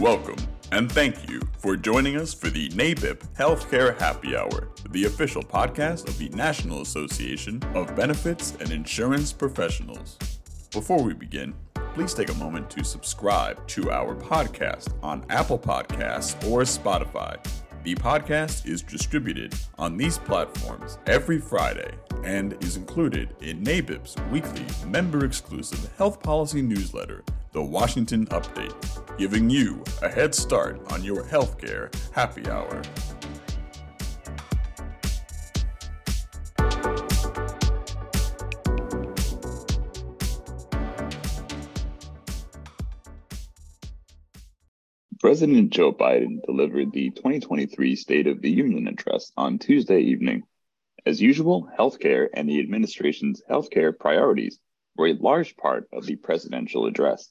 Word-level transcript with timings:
Welcome 0.00 0.38
and 0.72 0.90
thank 0.90 1.28
you 1.28 1.42
for 1.58 1.76
joining 1.76 2.16
us 2.16 2.32
for 2.32 2.48
the 2.48 2.70
NABIP 2.70 3.18
Healthcare 3.36 4.00
Happy 4.00 4.34
Hour, 4.34 4.70
the 4.92 5.04
official 5.04 5.42
podcast 5.42 6.08
of 6.08 6.16
the 6.16 6.30
National 6.30 6.80
Association 6.80 7.62
of 7.74 7.94
Benefits 7.94 8.56
and 8.60 8.70
Insurance 8.70 9.30
Professionals. 9.30 10.16
Before 10.70 11.02
we 11.02 11.12
begin, 11.12 11.52
please 11.92 12.14
take 12.14 12.30
a 12.30 12.34
moment 12.36 12.70
to 12.70 12.82
subscribe 12.82 13.66
to 13.68 13.90
our 13.90 14.16
podcast 14.16 14.94
on 15.02 15.22
Apple 15.28 15.58
Podcasts 15.58 16.34
or 16.48 16.62
Spotify. 16.62 17.36
The 17.82 17.94
podcast 17.94 18.66
is 18.66 18.82
distributed 18.82 19.54
on 19.78 19.96
these 19.96 20.18
platforms 20.18 20.98
every 21.06 21.38
Friday 21.38 21.90
and 22.22 22.62
is 22.62 22.76
included 22.76 23.34
in 23.40 23.64
NABIP's 23.64 24.16
weekly 24.30 24.66
member 24.86 25.24
exclusive 25.24 25.90
health 25.96 26.22
policy 26.22 26.60
newsletter, 26.60 27.24
The 27.52 27.62
Washington 27.62 28.26
Update, 28.26 29.16
giving 29.16 29.48
you 29.48 29.82
a 30.02 30.10
head 30.10 30.34
start 30.34 30.92
on 30.92 31.02
your 31.02 31.22
healthcare 31.22 31.90
happy 32.12 32.46
hour. 32.50 32.82
President 45.30 45.70
Joe 45.70 45.92
Biden 45.92 46.44
delivered 46.44 46.90
the 46.90 47.10
2023 47.10 47.94
State 47.94 48.26
of 48.26 48.42
the 48.42 48.50
Union 48.50 48.88
address 48.88 49.30
on 49.36 49.60
Tuesday 49.60 50.00
evening. 50.00 50.42
As 51.06 51.22
usual, 51.22 51.70
healthcare 51.78 52.26
and 52.34 52.48
the 52.48 52.58
administration's 52.58 53.40
healthcare 53.48 53.96
priorities 53.96 54.58
were 54.96 55.06
a 55.06 55.12
large 55.12 55.56
part 55.56 55.86
of 55.92 56.04
the 56.04 56.16
presidential 56.16 56.86
address. 56.86 57.30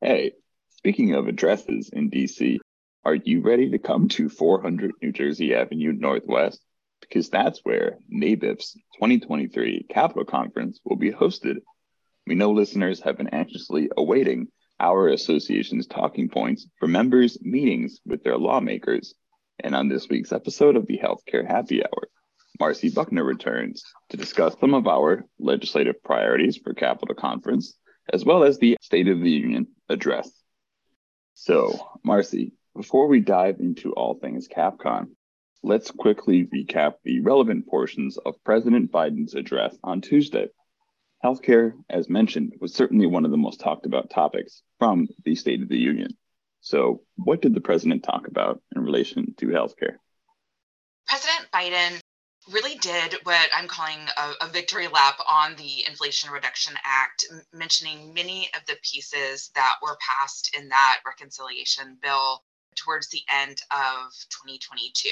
Hey, 0.00 0.34
speaking 0.76 1.16
of 1.16 1.26
addresses 1.26 1.90
in 1.92 2.08
DC, 2.08 2.60
are 3.04 3.16
you 3.16 3.40
ready 3.40 3.68
to 3.70 3.80
come 3.80 4.06
to 4.10 4.28
400 4.28 4.92
New 5.02 5.10
Jersey 5.10 5.52
Avenue 5.52 5.90
Northwest? 5.90 6.64
Because 7.00 7.30
that's 7.30 7.64
where 7.64 7.98
NABIP's 8.14 8.74
2023 8.94 9.86
Capitol 9.90 10.24
Conference 10.24 10.78
will 10.84 10.94
be 10.94 11.10
hosted. 11.10 11.56
We 12.28 12.36
know 12.36 12.52
listeners 12.52 13.00
have 13.00 13.18
been 13.18 13.34
anxiously 13.34 13.90
awaiting 13.96 14.46
our 14.80 15.08
association's 15.08 15.86
talking 15.86 16.28
points 16.28 16.66
for 16.78 16.88
members' 16.88 17.38
meetings 17.42 18.00
with 18.04 18.24
their 18.24 18.38
lawmakers. 18.38 19.14
And 19.62 19.74
on 19.74 19.88
this 19.88 20.08
week's 20.08 20.32
episode 20.32 20.76
of 20.76 20.86
the 20.86 20.98
Healthcare 20.98 21.46
Happy 21.46 21.84
Hour, 21.84 22.08
Marcy 22.58 22.88
Buckner 22.88 23.22
returns 23.22 23.84
to 24.08 24.16
discuss 24.16 24.56
some 24.58 24.74
of 24.74 24.86
our 24.86 25.24
legislative 25.38 26.02
priorities 26.02 26.56
for 26.56 26.74
Capitol 26.74 27.14
Conference, 27.14 27.76
as 28.12 28.24
well 28.24 28.42
as 28.42 28.58
the 28.58 28.76
State 28.80 29.08
of 29.08 29.20
the 29.20 29.30
Union 29.30 29.66
address. 29.88 30.30
So, 31.34 31.78
Marcy, 32.02 32.52
before 32.74 33.06
we 33.06 33.20
dive 33.20 33.60
into 33.60 33.92
all 33.92 34.14
things 34.14 34.48
CapCon, 34.48 35.08
let's 35.62 35.90
quickly 35.90 36.44
recap 36.44 36.94
the 37.04 37.20
relevant 37.20 37.66
portions 37.66 38.16
of 38.18 38.42
President 38.44 38.90
Biden's 38.90 39.34
address 39.34 39.76
on 39.82 40.00
Tuesday. 40.00 40.48
Healthcare, 41.24 41.74
as 41.90 42.08
mentioned, 42.08 42.54
was 42.60 42.74
certainly 42.74 43.06
one 43.06 43.24
of 43.24 43.30
the 43.30 43.36
most 43.36 43.60
talked 43.60 43.84
about 43.84 44.10
topics 44.10 44.62
from 44.78 45.08
the 45.24 45.34
State 45.34 45.62
of 45.62 45.68
the 45.68 45.78
Union. 45.78 46.16
So, 46.62 47.02
what 47.16 47.42
did 47.42 47.54
the 47.54 47.60
president 47.60 48.02
talk 48.02 48.26
about 48.26 48.62
in 48.74 48.82
relation 48.82 49.34
to 49.38 49.46
healthcare? 49.46 49.96
President 51.06 51.50
Biden 51.52 52.00
really 52.50 52.76
did 52.78 53.16
what 53.24 53.50
I'm 53.54 53.68
calling 53.68 53.98
a, 54.16 54.46
a, 54.46 54.48
victory 54.48 54.88
lap 54.88 55.20
on 55.28 55.56
the 55.56 55.84
Inflation 55.86 56.30
Reduction 56.30 56.74
Act, 56.84 57.26
m- 57.30 57.42
mentioning 57.52 58.14
many 58.14 58.48
of 58.56 58.64
the 58.66 58.76
pieces 58.82 59.50
that 59.54 59.76
were 59.82 59.98
passed 60.00 60.56
in 60.56 60.68
that 60.70 61.00
reconciliation 61.06 61.98
bill 62.00 62.42
towards 62.76 63.08
the 63.08 63.22
end 63.28 63.60
of 63.70 64.12
2022 64.30 65.08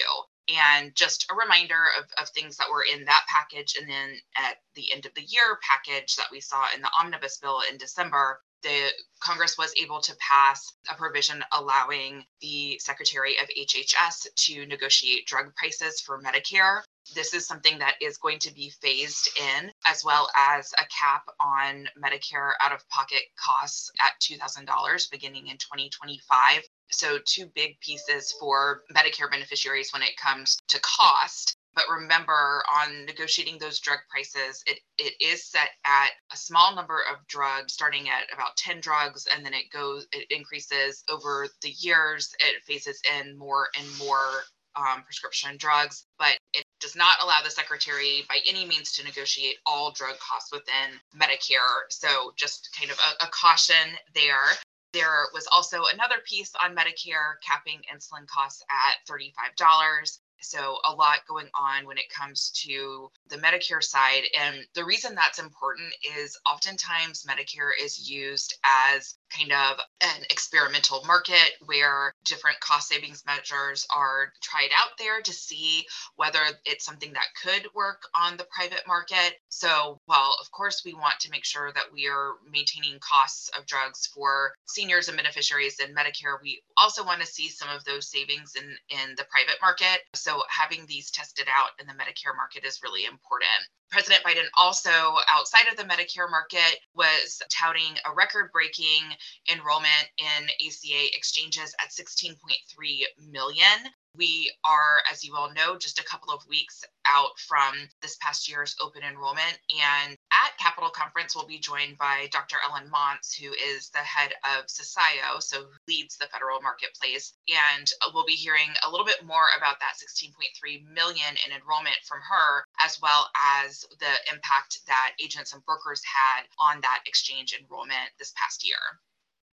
and 0.48 0.94
just 0.94 1.26
a 1.30 1.34
reminder 1.34 1.82
of, 1.98 2.06
of 2.20 2.28
things 2.30 2.56
that 2.56 2.70
were 2.72 2.84
in 2.92 3.04
that 3.04 3.24
package. 3.28 3.76
And 3.78 3.88
then 3.88 4.16
at 4.36 4.56
the 4.74 4.92
end 4.92 5.06
of 5.06 5.14
the 5.14 5.22
year 5.22 5.58
package 5.68 6.16
that 6.16 6.30
we 6.30 6.40
saw 6.40 6.64
in 6.74 6.80
the 6.80 6.90
omnibus 6.98 7.38
bill 7.38 7.60
in 7.70 7.78
december 7.78 8.40
the 8.62 8.90
congress 9.20 9.56
was 9.58 9.72
able 9.80 10.00
to 10.00 10.16
pass 10.18 10.72
a 10.90 10.94
provision 10.94 11.44
allowing 11.52 12.24
the 12.40 12.78
secretary 12.78 13.36
of 13.38 13.48
hhs 13.48 14.26
to 14.36 14.66
negotiate 14.66 15.26
drug 15.26 15.54
prices 15.56 16.00
for 16.00 16.22
medicare. 16.22 16.82
This 17.14 17.34
is 17.34 17.46
something 17.46 17.78
that 17.78 17.96
is 18.02 18.18
going 18.18 18.38
to 18.40 18.52
be 18.52 18.70
phased 18.82 19.30
in 19.38 19.70
as 19.86 20.04
well 20.04 20.28
as 20.36 20.72
a 20.74 20.86
cap 20.86 21.24
on 21.40 21.88
medicare 22.02 22.52
out 22.60 22.72
of 22.72 22.86
pocket 22.88 23.22
costs 23.42 23.90
at 24.00 24.12
$2000 24.20 25.10
beginning 25.10 25.46
in 25.46 25.56
2025 25.56 26.62
so, 26.90 27.18
two 27.24 27.46
big 27.54 27.78
pieces 27.80 28.32
for 28.38 28.82
Medicare 28.94 29.30
beneficiaries 29.30 29.92
when 29.92 30.02
it 30.02 30.16
comes 30.16 30.58
to 30.68 30.80
cost. 30.80 31.56
But 31.74 31.84
remember, 31.90 32.64
on 32.72 33.04
negotiating 33.04 33.58
those 33.58 33.78
drug 33.78 34.00
prices, 34.10 34.64
it, 34.66 34.80
it 34.96 35.14
is 35.20 35.44
set 35.44 35.70
at 35.84 36.10
a 36.32 36.36
small 36.36 36.74
number 36.74 37.02
of 37.08 37.24
drugs, 37.28 37.72
starting 37.72 38.08
at 38.08 38.32
about 38.32 38.56
10 38.56 38.80
drugs, 38.80 39.28
and 39.32 39.46
then 39.46 39.54
it 39.54 39.70
goes, 39.70 40.06
it 40.12 40.26
increases 40.30 41.04
over 41.08 41.46
the 41.62 41.70
years. 41.70 42.34
It 42.40 42.64
phases 42.64 43.00
in 43.20 43.38
more 43.38 43.68
and 43.78 43.86
more 43.98 44.42
um, 44.74 45.02
prescription 45.04 45.56
drugs, 45.56 46.06
but 46.18 46.36
it 46.52 46.64
does 46.80 46.96
not 46.96 47.22
allow 47.22 47.42
the 47.42 47.50
secretary 47.50 48.24
by 48.28 48.38
any 48.46 48.64
means 48.66 48.92
to 48.92 49.04
negotiate 49.04 49.56
all 49.66 49.92
drug 49.92 50.16
costs 50.18 50.52
within 50.52 50.98
Medicare. 51.16 51.82
So, 51.90 52.32
just 52.36 52.70
kind 52.78 52.90
of 52.90 52.98
a, 52.98 53.26
a 53.26 53.28
caution 53.28 53.96
there. 54.14 54.46
There 54.92 55.26
was 55.34 55.46
also 55.52 55.84
another 55.92 56.16
piece 56.24 56.52
on 56.62 56.74
Medicare 56.74 57.34
capping 57.46 57.80
insulin 57.92 58.26
costs 58.26 58.64
at 58.70 59.06
$35. 59.10 60.18
So, 60.40 60.78
a 60.84 60.94
lot 60.94 61.26
going 61.26 61.48
on 61.58 61.84
when 61.84 61.98
it 61.98 62.08
comes 62.10 62.50
to 62.64 63.10
the 63.28 63.38
Medicare 63.38 63.82
side. 63.82 64.22
And 64.38 64.64
the 64.74 64.84
reason 64.84 65.16
that's 65.16 65.40
important 65.40 65.92
is 66.16 66.38
oftentimes 66.50 67.24
Medicare 67.28 67.72
is 67.78 68.08
used 68.08 68.56
as 68.64 69.16
kind 69.36 69.52
of 69.52 69.78
an 70.00 70.24
experimental 70.30 71.02
market 71.06 71.52
where 71.66 72.12
different 72.24 72.60
cost 72.60 72.88
savings 72.88 73.24
measures 73.26 73.86
are 73.94 74.32
tried 74.42 74.70
out 74.76 74.96
there 74.98 75.20
to 75.22 75.32
see 75.32 75.84
whether 76.16 76.40
it's 76.64 76.84
something 76.84 77.12
that 77.12 77.26
could 77.42 77.66
work 77.74 78.02
on 78.14 78.36
the 78.36 78.46
private 78.54 78.86
market. 78.86 79.34
So, 79.48 79.98
while 80.06 80.36
of 80.40 80.50
course 80.50 80.82
we 80.84 80.94
want 80.94 81.20
to 81.20 81.30
make 81.30 81.44
sure 81.44 81.72
that 81.72 81.92
we 81.92 82.08
are 82.08 82.34
maintaining 82.50 82.98
costs 83.00 83.50
of 83.58 83.66
drugs 83.66 84.06
for 84.06 84.52
seniors 84.66 85.08
and 85.08 85.16
beneficiaries 85.16 85.80
in 85.80 85.94
Medicare, 85.94 86.38
we 86.42 86.62
also 86.76 87.04
want 87.04 87.20
to 87.20 87.26
see 87.26 87.48
some 87.48 87.68
of 87.68 87.84
those 87.84 88.10
savings 88.10 88.54
in, 88.56 88.76
in 88.90 89.14
the 89.16 89.26
private 89.30 89.60
market. 89.60 90.00
So, 90.14 90.42
having 90.48 90.86
these 90.86 91.10
tested 91.10 91.46
out 91.48 91.70
in 91.80 91.86
the 91.86 91.94
Medicare 91.94 92.36
market 92.36 92.64
is 92.64 92.80
really 92.82 93.04
important. 93.04 93.68
President 93.90 94.22
Biden 94.22 94.44
also, 94.58 94.90
outside 95.32 95.66
of 95.70 95.76
the 95.76 95.84
Medicare 95.84 96.30
market, 96.30 96.78
was 96.94 97.40
touting 97.50 97.96
a 98.04 98.14
record 98.14 98.52
breaking 98.52 99.02
enrollment 99.50 100.08
in 100.18 100.44
ACA 100.66 101.16
exchanges 101.16 101.74
at 101.80 101.90
16.3 101.90 103.02
million. 103.30 103.92
We 104.16 104.50
are, 104.64 105.02
as 105.10 105.22
you 105.22 105.36
all 105.36 105.52
know, 105.52 105.78
just 105.78 106.00
a 106.00 106.04
couple 106.04 106.32
of 106.34 106.46
weeks 106.48 106.82
out 107.06 107.38
from 107.38 107.88
this 108.02 108.16
past 108.20 108.48
year's 108.48 108.74
open 108.80 109.02
enrollment. 109.02 109.58
And 109.70 110.16
at 110.32 110.58
Capitol 110.58 110.90
Conference, 110.90 111.36
we'll 111.36 111.46
be 111.46 111.58
joined 111.60 111.98
by 111.98 112.28
Dr. 112.32 112.56
Ellen 112.64 112.90
Montz, 112.90 113.32
who 113.38 113.52
is 113.52 113.90
the 113.90 113.98
head 113.98 114.32
of 114.42 114.66
CCIIO, 114.66 115.40
so 115.40 115.68
leads 115.86 116.16
the 116.16 116.26
federal 116.32 116.60
marketplace. 116.60 117.34
And 117.48 117.88
we'll 118.12 118.26
be 118.26 118.32
hearing 118.32 118.70
a 118.84 118.90
little 118.90 119.06
bit 119.06 119.24
more 119.24 119.46
about 119.56 119.78
that 119.78 119.94
16.3 120.02 120.84
million 120.92 121.36
in 121.46 121.52
enrollment 121.52 121.98
from 122.04 122.18
her, 122.20 122.64
as 122.84 123.00
well 123.00 123.30
as 123.62 123.84
the 124.00 124.32
impact 124.32 124.80
that 124.88 125.12
agents 125.22 125.52
and 125.52 125.64
brokers 125.64 126.02
had 126.02 126.42
on 126.58 126.80
that 126.80 127.02
exchange 127.06 127.54
enrollment 127.54 128.10
this 128.18 128.32
past 128.36 128.66
year. 128.66 128.98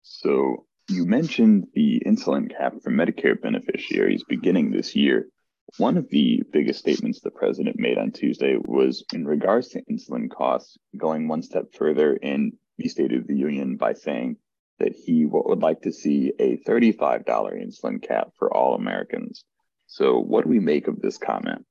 So 0.02 0.66
you 0.90 1.06
mentioned 1.06 1.68
the 1.74 2.02
insulin 2.06 2.50
cap 2.50 2.74
for 2.82 2.92
Medicare 2.92 3.40
beneficiaries 3.40 4.24
beginning 4.28 4.72
this 4.72 4.96
year. 4.96 5.28
One 5.78 5.98
of 5.98 6.10
the 6.10 6.42
biggest 6.52 6.80
statements 6.80 7.22
the 7.22 7.30
president 7.30 7.80
made 7.80 8.00
on 8.00 8.12
Tuesday 8.12 8.58
was 8.58 9.04
in 9.14 9.26
regards 9.26 9.70
to 9.70 9.84
insulin 9.84 10.30
costs, 10.30 10.78
going 10.98 11.28
one 11.28 11.44
step 11.44 11.66
further 11.74 12.16
in 12.16 12.54
the 12.80 12.88
State 12.88 13.14
of 13.14 13.28
the 13.28 13.36
Union 13.36 13.78
by 13.78 13.94
saying 13.94 14.38
that 14.80 14.96
he 14.96 15.26
would 15.26 15.60
like 15.60 15.82
to 15.82 15.92
see 15.92 16.34
a 16.40 16.58
$35 16.58 17.26
insulin 17.26 18.02
cap 18.02 18.30
for 18.40 18.52
all 18.52 18.74
Americans. 18.74 19.44
So, 19.86 20.20
what 20.20 20.46
do 20.46 20.50
we 20.50 20.60
make 20.60 20.88
of 20.88 21.02
this 21.02 21.18
comment? 21.18 21.66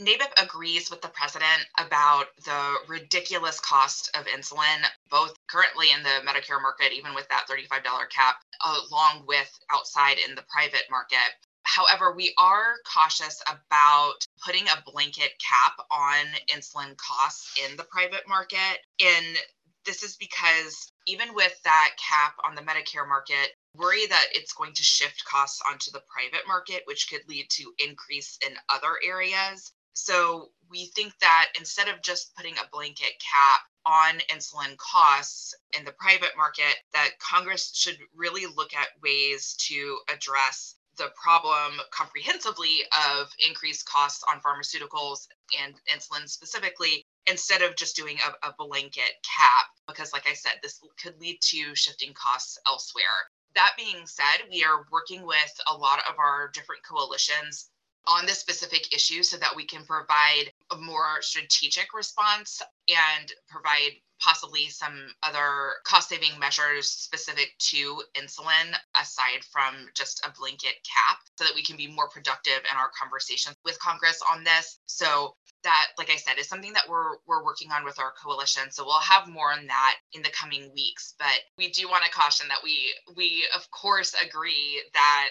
NABIP 0.00 0.32
agrees 0.42 0.90
with 0.90 1.00
the 1.02 1.08
president 1.08 1.66
about 1.78 2.26
the 2.44 2.78
ridiculous 2.88 3.60
cost 3.60 4.10
of 4.16 4.26
insulin, 4.26 4.82
both 5.10 5.34
currently 5.48 5.90
in 5.92 6.02
the 6.02 6.26
Medicare 6.26 6.60
market, 6.60 6.92
even 6.92 7.14
with 7.14 7.28
that 7.28 7.46
$35 7.48 7.84
cap, 8.10 8.36
along 8.64 9.24
with 9.26 9.50
outside 9.70 10.16
in 10.26 10.34
the 10.34 10.44
private 10.50 10.84
market. 10.90 11.18
However, 11.64 12.12
we 12.14 12.34
are 12.38 12.74
cautious 12.92 13.40
about 13.46 14.14
putting 14.44 14.66
a 14.66 14.82
blanket 14.90 15.32
cap 15.38 15.74
on 15.90 16.26
insulin 16.52 16.96
costs 16.96 17.54
in 17.68 17.76
the 17.76 17.84
private 17.84 18.26
market. 18.26 18.80
And 18.98 19.38
this 19.84 20.02
is 20.02 20.16
because 20.16 20.92
even 21.06 21.34
with 21.34 21.60
that 21.62 21.94
cap 21.96 22.34
on 22.44 22.54
the 22.54 22.62
Medicare 22.62 23.06
market, 23.06 23.50
worry 23.76 24.06
that 24.06 24.26
it's 24.32 24.52
going 24.52 24.72
to 24.74 24.82
shift 24.82 25.24
costs 25.24 25.62
onto 25.68 25.90
the 25.92 26.02
private 26.08 26.46
market, 26.48 26.82
which 26.86 27.08
could 27.08 27.28
lead 27.28 27.46
to 27.50 27.72
increase 27.78 28.38
in 28.44 28.56
other 28.68 28.98
areas. 29.04 29.72
So 29.94 30.50
we 30.70 30.86
think 30.86 31.12
that 31.20 31.52
instead 31.58 31.88
of 31.88 32.02
just 32.02 32.34
putting 32.34 32.56
a 32.56 32.68
blanket 32.72 33.12
cap 33.20 33.60
on 33.84 34.20
insulin 34.32 34.76
costs 34.78 35.54
in 35.76 35.84
the 35.84 35.92
private 35.92 36.36
market, 36.36 36.76
that 36.94 37.18
Congress 37.18 37.72
should 37.74 37.98
really 38.14 38.46
look 38.46 38.74
at 38.74 39.00
ways 39.02 39.54
to 39.68 39.98
address 40.12 40.76
the 40.98 41.10
problem 41.20 41.80
comprehensively 41.90 42.84
of 43.10 43.28
increased 43.46 43.86
costs 43.86 44.22
on 44.30 44.40
pharmaceuticals 44.40 45.26
and 45.60 45.74
insulin 45.92 46.28
specifically 46.28 47.06
instead 47.26 47.62
of 47.62 47.76
just 47.76 47.96
doing 47.96 48.18
a, 48.26 48.48
a, 48.48 48.54
blanket 48.58 49.12
cap 49.22 49.66
because 49.86 50.12
like 50.12 50.26
i 50.28 50.34
said 50.34 50.52
this 50.62 50.80
could 51.02 51.18
lead 51.18 51.38
to 51.40 51.74
shifting 51.74 52.12
costs 52.14 52.58
elsewhere. 52.66 53.30
That 53.54 53.72
being 53.76 54.06
said 54.06 54.48
we 54.50 54.64
are 54.64 54.86
working 54.90 55.26
with 55.26 55.60
a 55.66 55.76
lot 55.76 56.00
of 56.08 56.18
our 56.18 56.50
different 56.52 56.82
coalitions 56.84 57.70
on 58.06 58.26
this 58.26 58.38
specific 58.38 58.94
issue 58.94 59.22
so 59.22 59.36
that 59.36 59.54
we 59.54 59.64
can 59.64 59.84
provide 59.84 60.52
a 60.72 60.76
more 60.76 61.20
strategic 61.20 61.94
response 61.94 62.60
and 62.88 63.32
provide 63.48 63.92
possibly 64.20 64.68
some 64.68 65.08
other 65.22 65.72
cost 65.84 66.08
saving 66.08 66.38
measures 66.38 66.88
specific 66.88 67.48
to 67.58 68.02
insulin 68.14 68.74
aside 69.00 69.42
from 69.50 69.88
just 69.94 70.24
a 70.24 70.32
blanket 70.38 70.74
cap 70.86 71.18
so 71.36 71.44
that 71.44 71.54
we 71.54 71.62
can 71.62 71.76
be 71.76 71.88
more 71.88 72.08
productive 72.08 72.60
in 72.70 72.76
our 72.76 72.90
conversations 72.98 73.56
with 73.64 73.78
Congress 73.80 74.20
on 74.32 74.44
this. 74.44 74.78
So 74.86 75.34
that 75.64 75.88
like 75.96 76.10
I 76.10 76.16
said 76.16 76.38
is 76.38 76.48
something 76.48 76.72
that 76.72 76.88
we're 76.88 77.16
we're 77.26 77.44
working 77.44 77.70
on 77.72 77.84
with 77.84 77.98
our 77.98 78.12
coalition. 78.22 78.70
So 78.70 78.84
we'll 78.84 78.98
have 79.00 79.28
more 79.28 79.52
on 79.52 79.66
that 79.66 79.96
in 80.12 80.22
the 80.22 80.30
coming 80.30 80.70
weeks, 80.74 81.14
but 81.18 81.38
we 81.56 81.70
do 81.70 81.88
want 81.88 82.04
to 82.04 82.10
caution 82.10 82.48
that 82.48 82.62
we 82.64 82.94
we 83.16 83.44
of 83.54 83.70
course 83.70 84.14
agree 84.24 84.82
that 84.94 85.28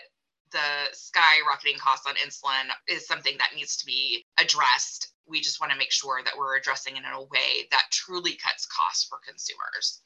the 0.52 0.94
skyrocketing 0.94 1.78
costs 1.80 2.08
on 2.08 2.16
insulin 2.16 2.70
is 2.88 3.08
something 3.08 3.38
that 3.38 3.56
needs 3.56 3.78
to 3.78 3.86
be 3.86 4.26
addressed. 4.40 5.14
We 5.28 5.42
just 5.42 5.60
want 5.62 5.72
to 5.72 5.78
make 5.78 5.92
sure 5.92 6.22
that 6.24 6.34
we're 6.38 6.58
addressing 6.58 6.96
it 6.96 7.00
in 7.00 7.14
a 7.14 7.22
way 7.22 7.68
that 7.72 7.86
truly 7.92 8.34
cuts 8.34 8.68
costs 8.68 9.06
for 9.08 9.20
consumers. 9.26 10.02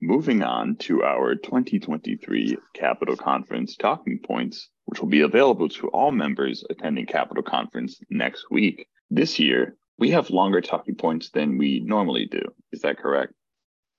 Moving 0.00 0.42
on 0.42 0.76
to 0.80 1.02
our 1.02 1.34
2023 1.34 2.58
Capitol 2.74 3.16
Conference 3.16 3.76
talking 3.76 4.18
points, 4.18 4.68
which 4.84 5.00
will 5.00 5.08
be 5.08 5.22
available 5.22 5.68
to 5.70 5.88
all 5.88 6.12
members 6.12 6.64
attending 6.68 7.06
Capitol 7.06 7.42
Conference 7.42 7.98
next 8.10 8.50
week. 8.50 8.86
This 9.10 9.38
year, 9.38 9.76
we 9.98 10.10
have 10.10 10.30
longer 10.30 10.60
talking 10.60 10.94
points 10.94 11.30
than 11.30 11.56
we 11.56 11.80
normally 11.80 12.26
do. 12.26 12.42
Is 12.72 12.82
that 12.82 12.98
correct? 12.98 13.32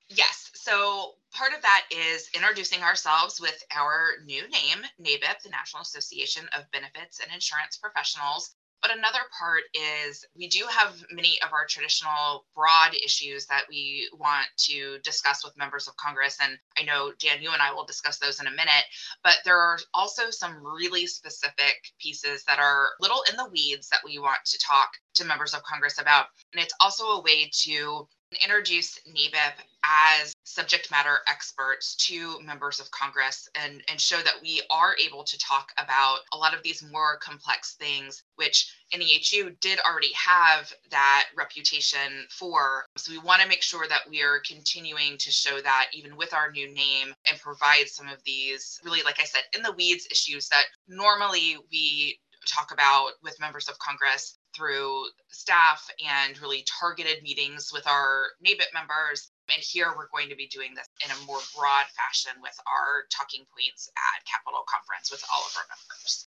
Yes. 0.09 0.51
So 0.53 1.13
part 1.35 1.53
of 1.53 1.61
that 1.61 1.83
is 1.91 2.29
introducing 2.33 2.81
ourselves 2.81 3.41
with 3.41 3.61
our 3.75 4.23
new 4.25 4.41
name, 4.49 4.79
NABIP, 5.01 5.43
the 5.43 5.49
National 5.49 5.81
Association 5.81 6.47
of 6.57 6.71
Benefits 6.71 7.19
and 7.19 7.31
Insurance 7.33 7.77
Professionals. 7.77 8.55
But 8.81 8.95
another 8.95 9.19
part 9.37 9.63
is 9.73 10.23
we 10.37 10.47
do 10.47 10.63
have 10.69 10.93
many 11.11 11.39
of 11.43 11.51
our 11.51 11.65
traditional 11.67 12.45
broad 12.55 12.93
issues 13.03 13.47
that 13.47 13.65
we 13.67 14.07
want 14.13 14.45
to 14.69 14.99
discuss 15.03 15.43
with 15.43 15.57
members 15.57 15.87
of 15.87 15.97
Congress. 15.97 16.37
And 16.39 16.57
I 16.79 16.83
know, 16.83 17.11
Dan, 17.19 17.41
you 17.41 17.51
and 17.51 17.61
I 17.61 17.73
will 17.73 17.85
discuss 17.85 18.19
those 18.19 18.39
in 18.39 18.47
a 18.47 18.51
minute. 18.51 18.85
But 19.23 19.37
there 19.43 19.57
are 19.57 19.79
also 19.93 20.29
some 20.29 20.63
really 20.63 21.07
specific 21.07 21.75
pieces 21.99 22.43
that 22.45 22.59
are 22.59 22.89
little 23.01 23.23
in 23.29 23.37
the 23.37 23.49
weeds 23.49 23.89
that 23.89 24.01
we 24.05 24.19
want 24.19 24.39
to 24.45 24.59
talk 24.59 24.89
to 25.15 25.25
members 25.25 25.53
of 25.53 25.63
Congress 25.63 25.99
about. 25.99 26.27
And 26.53 26.61
it's 26.61 26.75
also 26.79 27.05
a 27.05 27.21
way 27.21 27.49
to 27.63 28.07
introduce 28.43 28.99
NABIP 29.07 29.53
as 29.85 30.33
subject 30.43 30.89
matter 30.89 31.19
experts 31.27 31.95
to 31.95 32.39
members 32.41 32.79
of 32.79 32.89
Congress 32.91 33.47
and, 33.55 33.83
and 33.89 33.99
show 33.99 34.17
that 34.17 34.35
we 34.41 34.61
are 34.71 34.95
able 35.03 35.23
to 35.23 35.37
talk 35.37 35.71
about 35.77 36.19
a 36.33 36.37
lot 36.37 36.53
of 36.53 36.63
these 36.63 36.83
more 36.91 37.17
complex 37.17 37.75
things, 37.75 38.23
which 38.35 38.73
NAHU 38.93 39.59
did 39.59 39.79
already 39.79 40.11
have 40.13 40.71
that 40.91 41.25
reputation 41.37 42.25
for. 42.29 42.85
So 42.97 43.11
we 43.11 43.19
want 43.19 43.41
to 43.41 43.47
make 43.47 43.61
sure 43.61 43.87
that 43.87 44.09
we 44.09 44.21
are 44.21 44.41
continuing 44.47 45.17
to 45.19 45.31
show 45.31 45.59
that 45.61 45.87
even 45.93 46.15
with 46.15 46.33
our 46.33 46.51
new 46.51 46.73
name 46.73 47.13
and 47.29 47.39
provide 47.39 47.87
some 47.87 48.07
of 48.07 48.23
these 48.25 48.79
really, 48.83 49.03
like 49.03 49.19
I 49.19 49.25
said, 49.25 49.41
in 49.55 49.61
the 49.61 49.73
weeds 49.73 50.07
issues 50.11 50.47
that 50.49 50.65
normally 50.87 51.57
we 51.71 52.19
talk 52.47 52.71
about 52.71 53.11
with 53.23 53.39
members 53.39 53.67
of 53.67 53.77
Congress 53.79 54.37
through 54.55 55.05
staff 55.29 55.89
and 56.05 56.39
really 56.39 56.65
targeted 56.79 57.21
meetings 57.23 57.71
with 57.73 57.85
our 57.87 58.27
NABIP 58.45 58.73
members. 58.73 59.31
And 59.53 59.61
here 59.61 59.93
we're 59.95 60.09
going 60.09 60.29
to 60.29 60.35
be 60.35 60.47
doing 60.47 60.73
this 60.75 60.87
in 61.05 61.11
a 61.11 61.25
more 61.27 61.39
broad 61.55 61.85
fashion 61.93 62.33
with 62.41 62.57
our 62.65 63.05
talking 63.11 63.45
points 63.53 63.89
at 63.95 64.25
Capitol 64.25 64.63
Conference 64.67 65.11
with 65.11 65.23
all 65.31 65.41
of 65.41 65.53
our 65.57 65.65
members. 65.69 66.27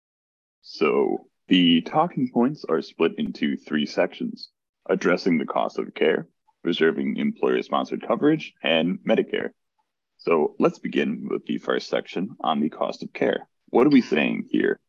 So 0.62 1.28
the 1.48 1.82
talking 1.82 2.30
points 2.34 2.64
are 2.70 2.82
split 2.82 3.14
into 3.18 3.58
three 3.58 3.86
sections 3.86 4.50
addressing 4.90 5.38
the 5.38 5.46
cost 5.46 5.78
of 5.78 5.94
care, 5.94 6.28
preserving 6.64 7.18
employer 7.18 7.62
sponsored 7.62 8.06
coverage, 8.08 8.54
and 8.64 9.00
Medicare. 9.08 9.50
So 10.18 10.56
let's 10.60 10.80
begin 10.80 11.28
with 11.30 11.46
the 11.46 11.58
first 11.58 11.90
section 11.90 12.38
on 12.42 12.62
the 12.62 12.70
cost 12.70 13.04
of 13.04 13.12
care. 13.12 13.48
What 13.70 13.88
are 13.88 13.92
we 13.92 14.02
saying 14.02 14.48
here? 14.52 14.80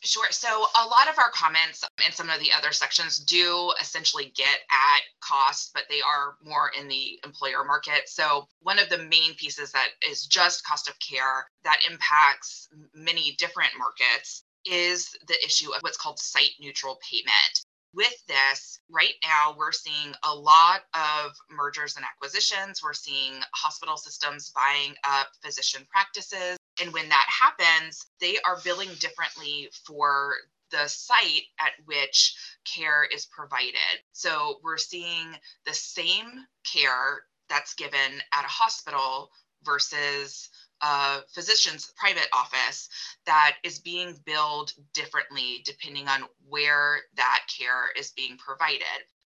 Sure. 0.00 0.30
So 0.30 0.48
a 0.48 0.86
lot 0.86 1.08
of 1.10 1.18
our 1.18 1.30
comments 1.30 1.84
and 2.04 2.14
some 2.14 2.30
of 2.30 2.38
the 2.38 2.52
other 2.56 2.70
sections 2.70 3.18
do 3.18 3.72
essentially 3.80 4.32
get 4.36 4.60
at 4.70 5.00
cost, 5.20 5.72
but 5.74 5.84
they 5.88 6.00
are 6.00 6.36
more 6.42 6.70
in 6.78 6.86
the 6.86 7.18
employer 7.24 7.64
market. 7.64 8.08
So 8.08 8.46
one 8.60 8.78
of 8.78 8.88
the 8.88 8.98
main 8.98 9.34
pieces 9.34 9.72
that 9.72 9.88
is 10.08 10.26
just 10.26 10.64
cost 10.64 10.88
of 10.88 10.94
care 11.00 11.50
that 11.64 11.80
impacts 11.90 12.68
many 12.94 13.34
different 13.38 13.72
markets 13.76 14.44
is 14.64 15.16
the 15.26 15.44
issue 15.44 15.72
of 15.72 15.82
what's 15.82 15.98
called 15.98 16.20
site 16.20 16.52
neutral 16.60 17.00
payment. 17.10 17.64
With 17.92 18.14
this, 18.28 18.78
right 18.90 19.14
now, 19.24 19.56
we're 19.58 19.72
seeing 19.72 20.14
a 20.22 20.32
lot 20.32 20.82
of 20.94 21.32
mergers 21.50 21.96
and 21.96 22.04
acquisitions. 22.04 22.82
We're 22.84 22.92
seeing 22.92 23.40
hospital 23.52 23.96
systems 23.96 24.52
buying 24.54 24.94
up 25.04 25.28
physician 25.42 25.86
practices 25.90 26.58
and 26.80 26.92
when 26.92 27.08
that 27.08 27.26
happens, 27.28 28.06
they 28.20 28.38
are 28.44 28.60
billing 28.64 28.90
differently 29.00 29.70
for 29.86 30.34
the 30.70 30.86
site 30.86 31.44
at 31.60 31.72
which 31.86 32.36
care 32.64 33.04
is 33.04 33.26
provided. 33.26 34.02
So 34.12 34.60
we're 34.62 34.76
seeing 34.76 35.34
the 35.66 35.74
same 35.74 36.46
care 36.70 37.22
that's 37.48 37.74
given 37.74 38.20
at 38.34 38.44
a 38.44 38.48
hospital 38.48 39.30
versus 39.64 40.50
a 40.82 41.20
physician's 41.34 41.92
private 41.96 42.28
office 42.32 42.88
that 43.26 43.56
is 43.64 43.80
being 43.80 44.14
billed 44.24 44.72
differently 44.94 45.62
depending 45.64 46.06
on 46.06 46.22
where 46.48 47.00
that 47.16 47.44
care 47.58 47.90
is 47.96 48.12
being 48.12 48.36
provided 48.36 48.84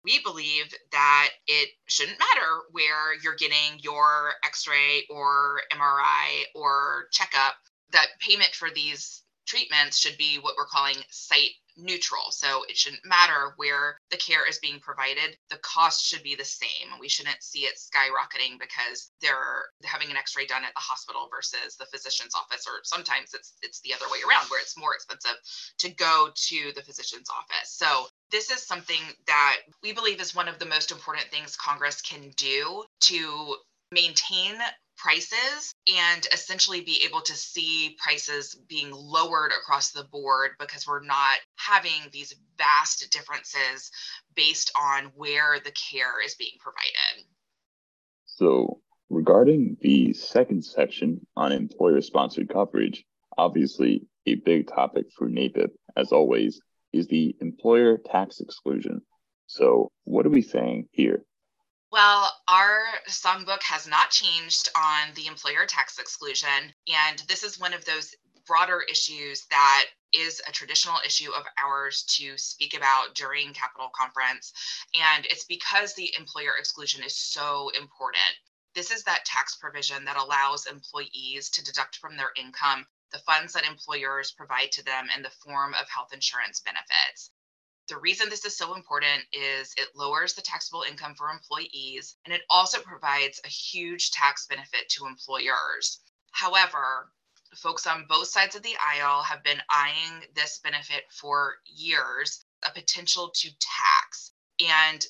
we 0.03 0.21
believe 0.23 0.73
that 0.91 1.29
it 1.47 1.69
shouldn't 1.87 2.19
matter 2.19 2.61
where 2.71 3.13
you're 3.23 3.35
getting 3.35 3.79
your 3.79 4.33
x-ray 4.45 5.05
or 5.09 5.61
mri 5.73 6.43
or 6.55 7.05
checkup 7.11 7.55
that 7.91 8.07
payment 8.19 8.51
for 8.53 8.69
these 8.73 9.23
treatments 9.45 9.97
should 9.97 10.17
be 10.17 10.37
what 10.37 10.53
we're 10.57 10.65
calling 10.65 10.95
site 11.09 11.51
neutral. 11.75 12.31
So 12.31 12.63
it 12.67 12.77
shouldn't 12.77 13.05
matter 13.05 13.53
where 13.55 13.97
the 14.11 14.17
care 14.17 14.47
is 14.47 14.59
being 14.59 14.79
provided. 14.79 15.37
The 15.49 15.57
cost 15.57 16.05
should 16.05 16.23
be 16.23 16.35
the 16.35 16.45
same. 16.45 16.99
We 16.99 17.09
shouldn't 17.09 17.41
see 17.41 17.61
it 17.61 17.79
skyrocketing 17.79 18.59
because 18.59 19.11
they're 19.21 19.71
having 19.83 20.11
an 20.11 20.17
x-ray 20.17 20.45
done 20.45 20.63
at 20.63 20.73
the 20.75 20.81
hospital 20.81 21.29
versus 21.31 21.77
the 21.77 21.85
physician's 21.85 22.35
office 22.35 22.67
or 22.67 22.81
sometimes 22.83 23.33
it's 23.33 23.53
it's 23.61 23.81
the 23.81 23.93
other 23.93 24.05
way 24.11 24.19
around 24.27 24.45
where 24.49 24.61
it's 24.61 24.77
more 24.77 24.93
expensive 24.93 25.37
to 25.79 25.89
go 25.89 26.29
to 26.35 26.71
the 26.75 26.81
physician's 26.81 27.29
office. 27.29 27.71
So 27.71 28.07
this 28.31 28.51
is 28.51 28.61
something 28.61 29.01
that 29.27 29.57
we 29.83 29.93
believe 29.93 30.21
is 30.21 30.35
one 30.35 30.47
of 30.47 30.59
the 30.59 30.65
most 30.65 30.91
important 30.91 31.27
things 31.29 31.55
Congress 31.55 32.01
can 32.01 32.31
do 32.37 32.83
to 33.01 33.55
maintain 33.91 34.55
prices 34.97 35.73
and 35.87 36.27
essentially 36.33 36.81
be 36.81 37.03
able 37.05 37.21
to 37.21 37.33
see 37.33 37.95
prices 38.03 38.55
being 38.67 38.91
lowered 38.91 39.51
across 39.51 39.91
the 39.91 40.03
board 40.03 40.51
because 40.59 40.85
we're 40.85 41.03
not 41.03 41.37
having 41.55 42.09
these 42.11 42.35
vast 42.57 43.09
differences 43.11 43.91
based 44.35 44.71
on 44.79 45.05
where 45.15 45.59
the 45.63 45.71
care 45.71 46.23
is 46.23 46.35
being 46.35 46.57
provided. 46.59 47.25
So, 48.25 48.81
regarding 49.09 49.77
the 49.81 50.13
second 50.13 50.63
section 50.63 51.25
on 51.35 51.51
employer 51.51 52.01
sponsored 52.01 52.49
coverage, 52.49 53.05
obviously 53.37 54.05
a 54.25 54.35
big 54.35 54.67
topic 54.67 55.05
for 55.17 55.29
NABIP, 55.29 55.71
as 55.95 56.11
always, 56.11 56.61
is 56.93 57.07
the 57.07 57.35
employer 57.41 57.97
tax 57.97 58.39
exclusion. 58.39 59.01
So, 59.47 59.91
what 60.03 60.25
are 60.25 60.29
we 60.29 60.41
saying 60.41 60.87
here? 60.91 61.23
Well, 61.91 62.31
our 62.47 62.83
songbook 63.09 63.63
has 63.63 63.87
not 63.87 64.11
changed 64.11 64.69
on 64.75 65.13
the 65.15 65.25
employer 65.25 65.65
tax 65.67 65.97
exclusion. 65.97 66.73
And 66.87 67.23
this 67.27 67.43
is 67.43 67.59
one 67.59 67.73
of 67.73 67.83
those 67.85 68.13
broader 68.45 68.83
issues 68.89 69.45
that 69.49 69.85
is 70.13 70.41
a 70.47 70.51
traditional 70.51 70.97
issue 71.05 71.31
of 71.31 71.43
ours 71.63 72.03
to 72.17 72.37
speak 72.37 72.75
about 72.75 73.15
during 73.15 73.53
Capitol 73.53 73.89
Conference. 73.95 74.53
And 74.99 75.25
it's 75.27 75.45
because 75.45 75.93
the 75.93 76.13
employer 76.17 76.57
exclusion 76.59 77.03
is 77.03 77.17
so 77.17 77.71
important. 77.79 78.33
This 78.75 78.91
is 78.91 79.03
that 79.03 79.25
tax 79.25 79.55
provision 79.55 80.05
that 80.05 80.17
allows 80.17 80.67
employees 80.67 81.49
to 81.51 81.63
deduct 81.63 81.97
from 81.97 82.17
their 82.17 82.31
income 82.35 82.85
the 83.11 83.19
funds 83.19 83.53
that 83.53 83.65
employers 83.65 84.31
provide 84.31 84.71
to 84.73 84.83
them 84.83 85.07
in 85.15 85.23
the 85.23 85.29
form 85.29 85.73
of 85.73 85.89
health 85.89 86.13
insurance 86.13 86.59
benefits. 86.59 87.31
The 87.87 87.97
reason 87.97 88.29
this 88.29 88.45
is 88.45 88.55
so 88.55 88.75
important 88.75 89.25
is 89.33 89.73
it 89.75 89.95
lowers 89.95 90.33
the 90.33 90.43
taxable 90.43 90.83
income 90.83 91.15
for 91.15 91.29
employees 91.29 92.15
and 92.23 92.33
it 92.33 92.41
also 92.49 92.79
provides 92.79 93.41
a 93.43 93.47
huge 93.47 94.11
tax 94.11 94.45
benefit 94.45 94.89
to 94.89 95.07
employers. 95.07 95.99
However, 96.31 97.11
folks 97.55 97.87
on 97.87 98.05
both 98.07 98.27
sides 98.27 98.55
of 98.55 98.61
the 98.61 98.77
aisle 98.77 99.23
have 99.23 99.43
been 99.43 99.61
eyeing 99.69 100.23
this 100.35 100.59
benefit 100.59 101.03
for 101.11 101.57
years, 101.65 102.45
a 102.63 102.71
potential 102.71 103.31
to 103.35 103.49
tax. 103.59 104.33
And 104.59 105.03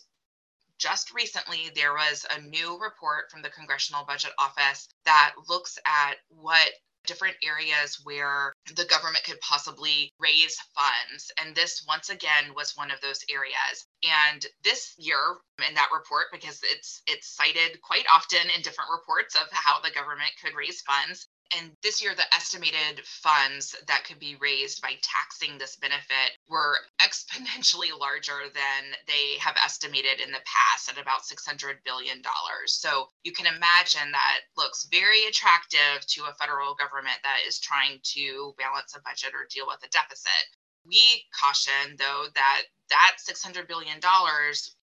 just 0.78 1.14
recently, 1.14 1.70
there 1.76 1.94
was 1.94 2.26
a 2.30 2.42
new 2.42 2.80
report 2.80 3.30
from 3.30 3.42
the 3.42 3.50
Congressional 3.50 4.06
Budget 4.06 4.32
Office 4.40 4.88
that 5.04 5.34
looks 5.50 5.78
at 5.86 6.16
what 6.30 6.70
different 7.06 7.38
areas 7.44 8.00
where 8.04 8.54
the 8.76 8.86
government 8.86 9.24
could 9.24 9.40
possibly 9.42 10.12
raise 10.20 10.58
funds. 10.76 11.32
And 11.42 11.56
this, 11.56 11.86
once 11.88 12.10
again, 12.10 12.54
was 12.56 12.76
one 12.76 12.92
of 12.92 13.02
those 13.02 13.24
areas. 13.30 13.88
And 14.04 14.46
this 14.64 14.94
year, 14.98 15.38
in 15.68 15.76
that 15.76 15.90
report, 15.94 16.26
because 16.32 16.60
it's 16.64 17.02
it's 17.08 17.36
cited 17.36 17.82
quite 17.82 18.06
often 18.14 18.50
in 18.56 18.62
different 18.62 18.92
reports 18.92 19.36
of 19.36 19.48
how 19.52 19.80
the 19.80 19.92
government 19.92 20.32
could 20.44 20.56
raise 20.56 20.82
funds, 20.82 21.28
and 21.58 21.72
this 21.82 22.02
year, 22.02 22.14
the 22.14 22.34
estimated 22.34 23.02
funds 23.06 23.76
that 23.88 24.04
could 24.04 24.20
be 24.20 24.36
raised 24.40 24.82
by 24.82 24.94
taxing 25.02 25.58
this 25.58 25.76
benefit 25.76 26.38
were 26.48 26.78
exponentially 27.02 27.98
larger 27.98 28.50
than 28.54 28.94
they 29.08 29.38
have 29.40 29.58
estimated 29.64 30.20
in 30.20 30.32
the 30.32 30.44
past 30.46 30.90
at 30.90 31.02
about 31.02 31.22
$600 31.24 31.84
billion. 31.84 32.22
So 32.68 33.08
you 33.24 33.32
can 33.32 33.48
imagine 33.48 34.12
that 34.12 34.42
looks 34.58 34.88
very 34.92 35.26
attractive 35.26 36.06
to 36.08 36.26
a 36.26 36.36
federal 36.36 36.76
government 36.76 37.18
that 37.24 37.40
is 37.48 37.60
trying 37.60 38.00
to 38.16 38.54
balance 38.58 38.96
a 38.96 39.02
budget 39.02 39.34
or 39.34 39.48
deal 39.50 39.66
with 39.68 39.84
a 39.84 39.90
deficit. 39.90 40.46
We 40.86 41.26
caution, 41.34 41.98
though, 41.98 42.28
that 42.36 42.62
that 42.90 43.18
$600 43.20 43.68
billion 43.68 44.00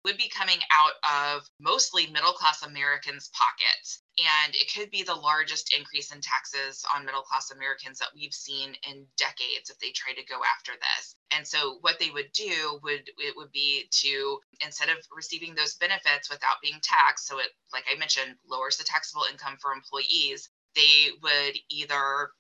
would 0.04 0.16
be 0.16 0.28
coming 0.28 0.58
out 0.72 0.92
of 1.02 1.48
mostly 1.60 2.06
middle 2.08 2.32
class 2.32 2.62
Americans' 2.62 3.30
pockets. 3.32 4.02
And 4.16 4.54
it 4.54 4.72
could 4.72 4.90
be 4.90 5.02
the 5.02 5.14
largest 5.14 5.74
increase 5.76 6.12
in 6.12 6.20
taxes 6.20 6.84
on 6.94 7.04
middle 7.04 7.22
class 7.22 7.50
Americans 7.50 7.98
that 7.98 8.14
we've 8.14 8.32
seen 8.32 8.76
in 8.88 9.06
decades 9.16 9.70
if 9.70 9.78
they 9.80 9.90
try 9.90 10.12
to 10.14 10.24
go 10.26 10.40
after 10.56 10.72
this. 10.78 11.16
And 11.32 11.46
so 11.46 11.78
what 11.80 11.98
they 11.98 12.10
would 12.10 12.30
do 12.32 12.78
would 12.84 13.10
it 13.18 13.36
would 13.36 13.50
be 13.50 13.88
to 14.02 14.38
instead 14.64 14.88
of 14.88 14.98
receiving 15.14 15.54
those 15.54 15.74
benefits 15.74 16.30
without 16.30 16.62
being 16.62 16.78
taxed, 16.80 17.26
so 17.26 17.38
it 17.40 17.48
like 17.72 17.84
I 17.92 17.98
mentioned, 17.98 18.36
lowers 18.48 18.76
the 18.76 18.84
taxable 18.84 19.26
income 19.30 19.56
for 19.60 19.72
employees, 19.72 20.48
they 20.76 21.10
would 21.20 21.58
either 21.70 22.30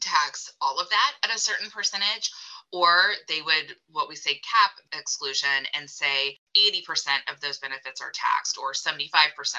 tax 0.00 0.52
all 0.60 0.78
of 0.78 0.88
that 0.88 1.12
at 1.24 1.34
a 1.34 1.38
certain 1.38 1.70
percentage 1.70 2.30
or 2.72 3.12
they 3.28 3.42
would 3.42 3.76
what 3.90 4.08
we 4.08 4.16
say 4.16 4.40
cap 4.40 4.72
exclusion 4.98 5.66
and 5.74 5.88
say 5.88 6.38
80% 6.56 6.82
of 7.30 7.40
those 7.40 7.58
benefits 7.58 8.00
are 8.00 8.12
taxed 8.12 8.58
or 8.58 8.72
75% 8.72 9.04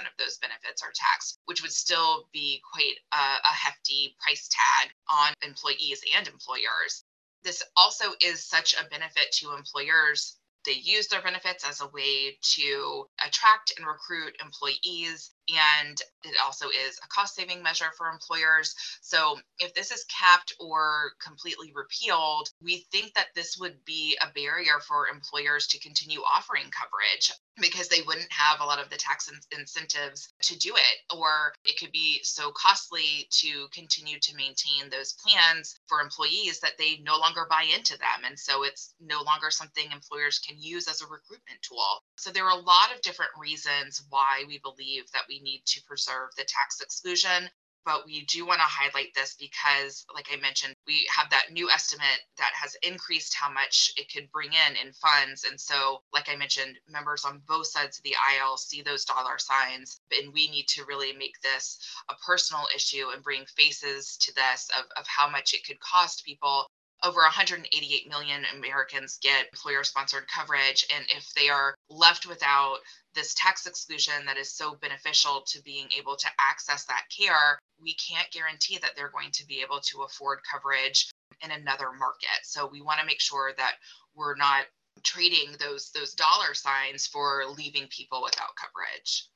of 0.01 0.13
those 0.17 0.37
benefits 0.37 0.81
are 0.81 0.91
taxed 0.93 1.39
which 1.45 1.61
would 1.61 1.71
still 1.71 2.27
be 2.33 2.61
quite 2.71 2.97
a, 3.13 3.17
a 3.17 3.53
hefty 3.53 4.15
price 4.19 4.49
tag 4.49 4.91
on 5.09 5.33
employees 5.45 6.01
and 6.17 6.27
employers 6.27 7.03
this 7.43 7.63
also 7.75 8.05
is 8.21 8.45
such 8.45 8.73
a 8.73 8.89
benefit 8.89 9.31
to 9.33 9.53
employers 9.53 10.37
they 10.65 10.73
use 10.73 11.07
their 11.07 11.21
benefits 11.21 11.65
as 11.65 11.81
a 11.81 11.87
way 11.87 12.37
to 12.41 13.05
attract 13.25 13.73
and 13.77 13.85
recruit 13.85 14.35
employees. 14.41 15.31
And 15.49 15.99
it 16.23 16.35
also 16.43 16.67
is 16.69 16.99
a 17.03 17.07
cost 17.07 17.35
saving 17.35 17.61
measure 17.61 17.91
for 17.97 18.07
employers. 18.09 18.75
So, 19.01 19.39
if 19.59 19.73
this 19.73 19.91
is 19.91 20.05
capped 20.05 20.53
or 20.59 21.13
completely 21.21 21.71
repealed, 21.75 22.49
we 22.61 22.85
think 22.91 23.13
that 23.15 23.27
this 23.35 23.57
would 23.57 23.83
be 23.85 24.17
a 24.21 24.31
barrier 24.31 24.79
for 24.79 25.07
employers 25.07 25.67
to 25.67 25.79
continue 25.79 26.21
offering 26.21 26.71
coverage 26.71 27.31
because 27.61 27.87
they 27.87 28.01
wouldn't 28.07 28.31
have 28.31 28.61
a 28.61 28.65
lot 28.65 28.81
of 28.81 28.89
the 28.89 28.97
tax 28.97 29.29
in- 29.29 29.59
incentives 29.59 30.33
to 30.41 30.57
do 30.57 30.73
it 30.75 31.15
or 31.15 31.53
it 31.65 31.79
could 31.79 31.91
be 31.91 32.19
so 32.23 32.51
costly 32.51 33.27
to 33.29 33.67
continue 33.71 34.19
to 34.19 34.35
maintain 34.35 34.89
those 34.89 35.13
plans 35.13 35.75
for 35.87 36.01
employees 36.01 36.59
that 36.59 36.77
they 36.79 36.97
no 37.03 37.17
longer 37.17 37.45
buy 37.49 37.65
into 37.75 37.97
them 37.97 38.25
and 38.25 38.39
so 38.39 38.63
it's 38.63 38.95
no 38.99 39.21
longer 39.21 39.51
something 39.51 39.91
employers 39.91 40.39
can 40.39 40.57
use 40.59 40.87
as 40.87 41.01
a 41.01 41.07
recruitment 41.07 41.61
tool 41.61 42.01
so 42.17 42.31
there 42.31 42.45
are 42.45 42.57
a 42.57 42.61
lot 42.63 42.93
of 42.93 43.01
different 43.01 43.31
reasons 43.39 44.03
why 44.09 44.43
we 44.47 44.57
believe 44.59 45.03
that 45.13 45.23
we 45.29 45.32
need 45.41 45.63
to 45.65 45.81
preserve 45.83 46.29
the 46.37 46.45
tax 46.45 46.81
exclusion 46.81 47.49
but 47.85 48.05
we 48.05 48.25
do 48.25 48.45
want 48.45 48.59
to 48.59 48.65
highlight 48.65 49.13
this 49.13 49.35
because, 49.35 50.05
like 50.13 50.27
I 50.31 50.37
mentioned, 50.37 50.75
we 50.87 51.07
have 51.13 51.29
that 51.29 51.51
new 51.51 51.69
estimate 51.69 52.21
that 52.37 52.51
has 52.53 52.75
increased 52.81 53.35
how 53.35 53.51
much 53.51 53.91
it 53.97 54.11
could 54.11 54.31
bring 54.31 54.51
in 54.53 54.75
in 54.75 54.93
funds. 54.93 55.43
And 55.43 55.59
so, 55.59 56.01
like 56.13 56.29
I 56.29 56.35
mentioned, 56.35 56.77
members 56.87 57.25
on 57.25 57.41
both 57.47 57.67
sides 57.67 57.97
of 57.97 58.03
the 58.03 58.15
aisle 58.29 58.57
see 58.57 58.81
those 58.81 59.05
dollar 59.05 59.37
signs, 59.37 59.99
and 60.11 60.33
we 60.33 60.49
need 60.49 60.67
to 60.69 60.85
really 60.85 61.13
make 61.13 61.39
this 61.41 61.77
a 62.09 62.15
personal 62.25 62.65
issue 62.75 63.09
and 63.13 63.23
bring 63.23 63.45
faces 63.57 64.17
to 64.17 64.33
this 64.33 64.69
of, 64.77 64.85
of 64.97 65.05
how 65.07 65.29
much 65.29 65.53
it 65.53 65.65
could 65.65 65.79
cost 65.79 66.25
people 66.25 66.67
over 67.03 67.19
188 67.19 68.07
million 68.07 68.45
Americans 68.55 69.19
get 69.21 69.47
employer 69.51 69.83
sponsored 69.83 70.25
coverage. 70.29 70.85
And 70.95 71.05
if 71.09 71.33
they 71.33 71.49
are 71.49 71.75
left 71.89 72.25
without 72.25 72.77
this 73.15 73.33
tax 73.35 73.65
exclusion 73.65 74.25
that 74.25 74.37
is 74.37 74.51
so 74.53 74.75
beneficial 74.75 75.43
to 75.47 75.61
being 75.63 75.87
able 75.97 76.15
to 76.15 76.27
access 76.39 76.85
that 76.85 77.03
care, 77.15 77.59
we 77.81 77.95
can't 77.95 78.31
guarantee 78.31 78.77
that 78.79 78.91
they're 78.95 79.09
going 79.09 79.31
to 79.31 79.45
be 79.47 79.61
able 79.61 79.79
to 79.81 80.03
afford 80.03 80.39
coverage 80.51 81.11
in 81.43 81.51
another 81.51 81.91
market. 81.97 82.43
So 82.43 82.69
we 82.71 82.81
want 82.81 82.99
to 82.99 83.05
make 83.05 83.21
sure 83.21 83.53
that 83.57 83.75
we're 84.15 84.35
not 84.35 84.65
trading 85.03 85.55
those 85.59 85.89
those 85.91 86.13
dollar 86.13 86.53
signs 86.53 87.07
for 87.07 87.43
leaving 87.57 87.87
people 87.87 88.21
without 88.23 88.55
coverage. 88.55 89.27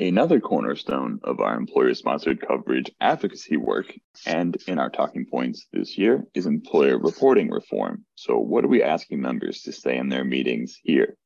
Another 0.00 0.38
cornerstone 0.38 1.18
of 1.24 1.40
our 1.40 1.56
employer 1.56 1.92
sponsored 1.92 2.40
coverage 2.46 2.88
advocacy 3.00 3.56
work 3.56 3.92
and 4.26 4.56
in 4.68 4.78
our 4.78 4.90
talking 4.90 5.26
points 5.26 5.66
this 5.72 5.98
year 5.98 6.24
is 6.34 6.46
employer 6.46 6.98
reporting 6.98 7.50
reform. 7.50 8.04
So, 8.14 8.38
what 8.38 8.64
are 8.64 8.68
we 8.68 8.80
asking 8.80 9.20
members 9.20 9.62
to 9.62 9.72
say 9.72 9.96
in 9.96 10.08
their 10.08 10.22
meetings 10.24 10.78
here? 10.84 11.16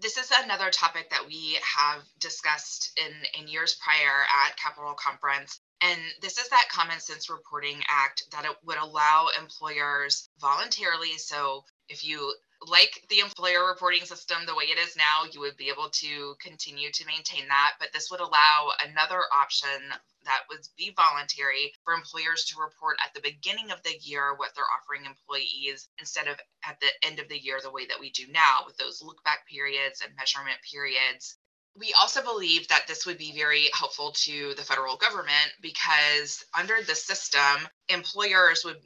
This 0.00 0.16
is 0.16 0.30
another 0.30 0.70
topic 0.70 1.10
that 1.10 1.26
we 1.26 1.58
have 1.76 2.02
discussed 2.18 2.98
in, 2.98 3.12
in 3.38 3.48
years 3.48 3.74
prior 3.74 4.24
at 4.46 4.56
Capitol 4.56 4.94
Conference. 4.94 5.60
And 5.82 6.00
this 6.22 6.38
is 6.38 6.48
that 6.48 6.68
Common 6.70 7.00
Sense 7.00 7.28
Reporting 7.28 7.82
Act 7.86 8.22
that 8.32 8.46
it 8.46 8.56
would 8.64 8.78
allow 8.78 9.28
employers 9.38 10.30
voluntarily. 10.40 11.18
So, 11.18 11.64
if 11.90 12.04
you 12.04 12.34
like 12.66 13.02
the 13.08 13.20
employer 13.20 13.66
reporting 13.66 14.04
system 14.04 14.38
the 14.46 14.54
way 14.54 14.64
it 14.64 14.78
is 14.78 14.96
now, 14.96 15.28
you 15.32 15.40
would 15.40 15.56
be 15.56 15.68
able 15.68 15.88
to 15.90 16.34
continue 16.40 16.90
to 16.92 17.06
maintain 17.06 17.48
that. 17.48 17.72
But 17.78 17.88
this 17.92 18.10
would 18.10 18.20
allow 18.20 18.70
another 18.86 19.22
option 19.34 19.80
that 20.24 20.42
would 20.48 20.60
be 20.76 20.92
voluntary 20.94 21.72
for 21.84 21.94
employers 21.94 22.44
to 22.44 22.60
report 22.60 22.98
at 23.04 23.14
the 23.14 23.22
beginning 23.22 23.70
of 23.70 23.82
the 23.82 23.96
year 24.02 24.34
what 24.36 24.50
they're 24.54 24.64
offering 24.76 25.06
employees 25.06 25.88
instead 25.98 26.28
of 26.28 26.36
at 26.64 26.78
the 26.80 26.90
end 27.02 27.18
of 27.18 27.28
the 27.28 27.38
year 27.38 27.58
the 27.62 27.72
way 27.72 27.86
that 27.86 28.00
we 28.00 28.10
do 28.10 28.24
now 28.30 28.60
with 28.66 28.76
those 28.76 29.02
look 29.02 29.22
back 29.24 29.48
periods 29.48 30.02
and 30.04 30.14
measurement 30.16 30.58
periods. 30.70 31.36
We 31.78 31.94
also 31.98 32.22
believe 32.22 32.68
that 32.68 32.86
this 32.86 33.06
would 33.06 33.16
be 33.16 33.32
very 33.32 33.70
helpful 33.72 34.12
to 34.24 34.54
the 34.54 34.62
federal 34.62 34.96
government 34.96 35.54
because 35.62 36.44
under 36.58 36.82
the 36.82 36.94
system, 36.94 37.68
employers 37.88 38.64
would 38.64 38.76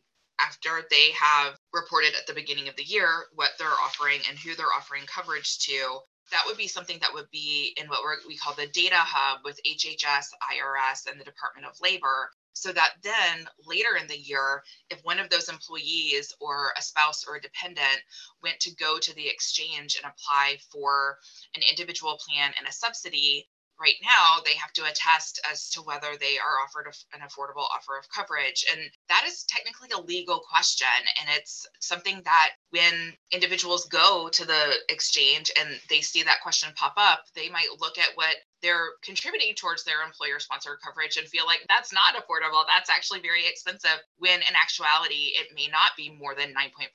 after 0.41 0.87
they 0.91 1.11
have 1.13 1.59
reported 1.73 2.15
at 2.15 2.27
the 2.27 2.35
beginning 2.35 2.69
of 2.69 2.77
the 2.77 2.83
year 2.83 3.25
what 3.35 3.51
they're 3.59 3.69
offering 3.85 4.21
and 4.29 4.39
who 4.39 4.55
they're 4.55 4.73
offering 4.77 5.03
coverage 5.07 5.59
to, 5.61 6.01
that 6.31 6.45
would 6.47 6.57
be 6.57 6.69
something 6.69 6.99
that 7.01 7.13
would 7.13 7.31
be 7.31 7.75
in 7.77 7.89
what 7.89 8.01
we 8.27 8.37
call 8.37 8.55
the 8.55 8.67
data 8.69 8.97
hub 8.97 9.41
with 9.45 9.61
HHS, 9.67 10.27
IRS, 10.43 11.11
and 11.11 11.21
the 11.21 11.25
Department 11.25 11.67
of 11.67 11.81
Labor. 11.83 12.31
So 12.55 12.73
that 12.73 12.95
then 13.03 13.49
later 13.67 13.97
in 14.01 14.07
the 14.07 14.19
year, 14.19 14.63
if 14.89 15.01
one 15.03 15.19
of 15.19 15.29
those 15.29 15.49
employees 15.49 16.33
or 16.41 16.73
a 16.79 16.83
spouse 16.83 17.25
or 17.29 17.37
a 17.37 17.41
dependent 17.41 18.01
went 18.43 18.61
to 18.61 18.75
go 18.77 18.99
to 18.99 19.15
the 19.15 19.29
exchange 19.29 19.97
and 19.97 20.11
apply 20.11 20.59
for 20.73 21.19
an 21.57 21.63
individual 21.69 22.19
plan 22.27 22.53
and 22.57 22.67
a 22.67 22.73
subsidy, 22.73 23.49
right 23.81 23.97
now 24.03 24.41
they 24.45 24.55
have 24.55 24.73
to 24.73 24.85
attest 24.85 25.41
as 25.51 25.71
to 25.71 25.83
whether 25.83 26.17
they 26.21 26.39
are 26.39 26.63
offered 26.65 26.93
an 27.13 27.21
affordable 27.21 27.67
offer 27.75 27.99
of 27.99 28.09
coverage 28.09 28.65
and 28.73 28.81
that 29.09 29.25
is 29.27 29.45
technically 29.45 29.89
a 29.95 30.01
legal 30.01 30.41
question 30.41 30.87
and 31.21 31.29
it's 31.37 31.67
something 31.81 32.21
that 32.25 32.51
when 32.71 33.13
individuals 33.31 33.87
go 33.87 34.29
to 34.33 34.45
the 34.45 34.75
exchange 34.89 35.51
and 35.59 35.69
they 35.89 36.01
see 36.01 36.23
that 36.23 36.43
question 36.43 36.71
pop 36.77 36.95
up 36.97 37.25
they 37.35 37.49
might 37.49 37.69
look 37.81 37.99
at 37.99 38.11
what 38.15 38.37
they're 38.65 38.97
contributing 39.05 39.55
towards 39.55 39.85
their 39.85 40.03
employer 40.03 40.39
sponsored 40.39 40.79
coverage 40.83 41.19
and 41.19 41.29
feel 41.29 41.45
like 41.45 41.61
that's 41.69 41.93
not 41.93 42.17
affordable. 42.17 42.65
That's 42.67 42.89
actually 42.89 43.21
very 43.21 43.47
expensive 43.47 44.01
when 44.17 44.41
in 44.41 44.57
actuality 44.57 45.37
it 45.37 45.49
may 45.55 45.69
not 45.69 45.93
be 45.99 46.17
more 46.17 46.35
than 46.35 46.55
9.5% 46.55 46.89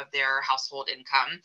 of 0.00 0.10
their 0.10 0.40
household 0.40 0.88
income 0.88 1.42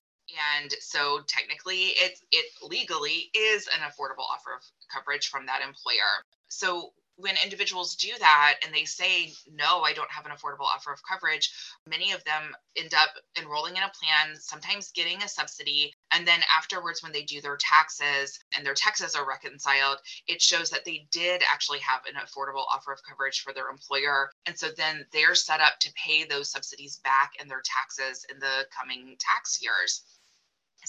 And 0.60 0.72
so 0.80 1.22
technically 1.28 1.94
it 1.98 2.20
it 2.32 2.46
legally 2.62 3.30
is 3.34 3.68
an 3.68 3.82
affordable 3.82 4.28
offer 4.32 4.56
of 4.56 4.64
coverage 4.94 5.28
from 5.28 5.46
that 5.46 5.62
employer. 5.62 6.26
So 6.48 6.94
when 7.22 7.36
individuals 7.44 7.96
do 7.96 8.10
that 8.20 8.56
and 8.66 8.74
they 8.74 8.86
say, 8.86 9.32
no, 9.54 9.82
I 9.82 9.94
don't 9.94 10.12
have 10.12 10.26
an 10.26 10.32
affordable 10.32 10.66
offer 10.66 10.92
of 10.92 11.02
coverage, 11.08 11.52
many 11.88 12.12
of 12.12 12.24
them 12.24 12.56
end 12.76 12.94
up 12.94 13.10
enrolling 13.40 13.78
in 13.78 13.84
a 13.84 13.92
plan, 13.92 14.36
sometimes 14.40 14.92
getting 14.92 15.22
a 15.22 15.28
subsidy. 15.28 15.94
And 16.12 16.28
then 16.28 16.40
afterwards, 16.56 17.04
when 17.04 17.12
they 17.12 17.24
do 17.24 17.42
their 17.42 17.58
taxes 17.58 18.40
and 18.56 18.66
their 18.66 18.74
taxes 18.74 19.16
are 19.16 19.28
reconciled, 19.28 19.98
it 20.28 20.42
shows 20.42 20.70
that 20.72 20.86
they 20.86 21.08
did 21.12 21.44
actually 21.52 21.80
have 21.80 22.02
an 22.08 22.16
affordable 22.16 22.66
offer 22.74 22.92
of 22.92 23.04
coverage 23.08 23.42
for 23.42 23.54
their 23.54 23.70
employer. 23.70 24.32
And 24.46 24.58
so 24.58 24.70
then 24.76 25.06
they're 25.14 25.36
set 25.36 25.62
up 25.62 25.80
to 25.82 25.94
pay 25.94 26.24
those 26.26 26.50
subsidies 26.50 26.98
back 27.04 27.34
in 27.40 27.48
their 27.48 27.62
taxes 27.64 28.26
in 28.32 28.40
the 28.40 28.66
coming 28.76 29.16
tax 29.20 29.62
years. 29.62 30.04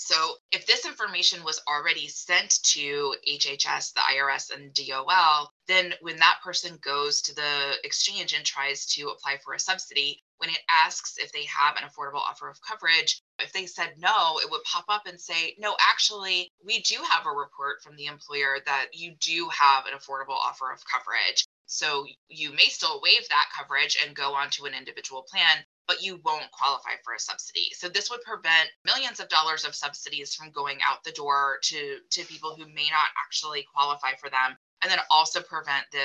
So 0.04 0.34
if 0.50 0.66
this 0.66 0.84
information 0.84 1.44
was 1.44 1.62
already 1.68 2.08
sent 2.08 2.60
to 2.64 3.14
HHS, 3.28 3.92
the 3.92 4.00
IRS, 4.00 4.50
and 4.50 4.74
DOL, 4.74 5.48
then 5.68 5.94
when 6.00 6.16
that 6.16 6.40
person 6.42 6.76
goes 6.82 7.22
to 7.22 7.34
the 7.36 7.74
exchange 7.84 8.32
and 8.32 8.44
tries 8.44 8.84
to 8.94 9.10
apply 9.10 9.38
for 9.44 9.54
a 9.54 9.60
subsidy, 9.60 10.20
when 10.38 10.50
it 10.50 10.58
asks 10.68 11.18
if 11.18 11.30
they 11.30 11.44
have 11.44 11.76
an 11.76 11.84
affordable 11.88 12.20
offer 12.20 12.50
of 12.50 12.58
coverage, 12.68 13.22
if 13.38 13.52
they 13.52 13.64
said 13.64 13.94
no, 13.96 14.40
it 14.40 14.50
would 14.50 14.64
pop 14.64 14.86
up 14.88 15.06
and 15.06 15.20
say, 15.20 15.54
no, 15.56 15.76
actually, 15.80 16.50
we 16.64 16.80
do 16.80 16.96
have 17.08 17.24
a 17.24 17.30
report 17.30 17.80
from 17.80 17.94
the 17.94 18.06
employer 18.06 18.58
that 18.66 18.86
you 18.92 19.14
do 19.20 19.48
have 19.56 19.86
an 19.86 19.96
affordable 19.96 20.34
offer 20.34 20.72
of 20.72 20.82
coverage. 20.84 21.46
So 21.66 22.06
you 22.28 22.52
may 22.52 22.66
still 22.66 23.00
waive 23.04 23.28
that 23.28 23.52
coverage 23.56 23.96
and 24.04 24.16
go 24.16 24.34
on 24.34 24.50
to 24.50 24.64
an 24.64 24.74
individual 24.74 25.22
plan, 25.30 25.64
but 25.86 26.02
you 26.02 26.20
won't 26.24 26.50
qualify 26.52 26.92
for 27.04 27.14
a 27.14 27.18
subsidy. 27.20 27.70
So 27.72 27.88
this 27.88 28.10
would 28.10 28.22
prevent 28.22 28.70
millions 28.84 29.20
of 29.20 29.28
dollars 29.28 29.64
of 29.64 29.74
subsidies 29.74 30.34
from 30.34 30.50
going 30.50 30.78
out 30.84 31.04
the 31.04 31.12
door 31.12 31.58
to, 31.64 31.98
to 32.10 32.24
people 32.24 32.54
who 32.54 32.66
may 32.66 32.88
not 32.90 33.10
actually 33.24 33.66
qualify 33.74 34.12
for 34.18 34.30
them. 34.30 34.56
And 34.82 34.90
then 34.90 34.98
also 35.10 35.40
prevent 35.40 35.84
the 35.92 35.98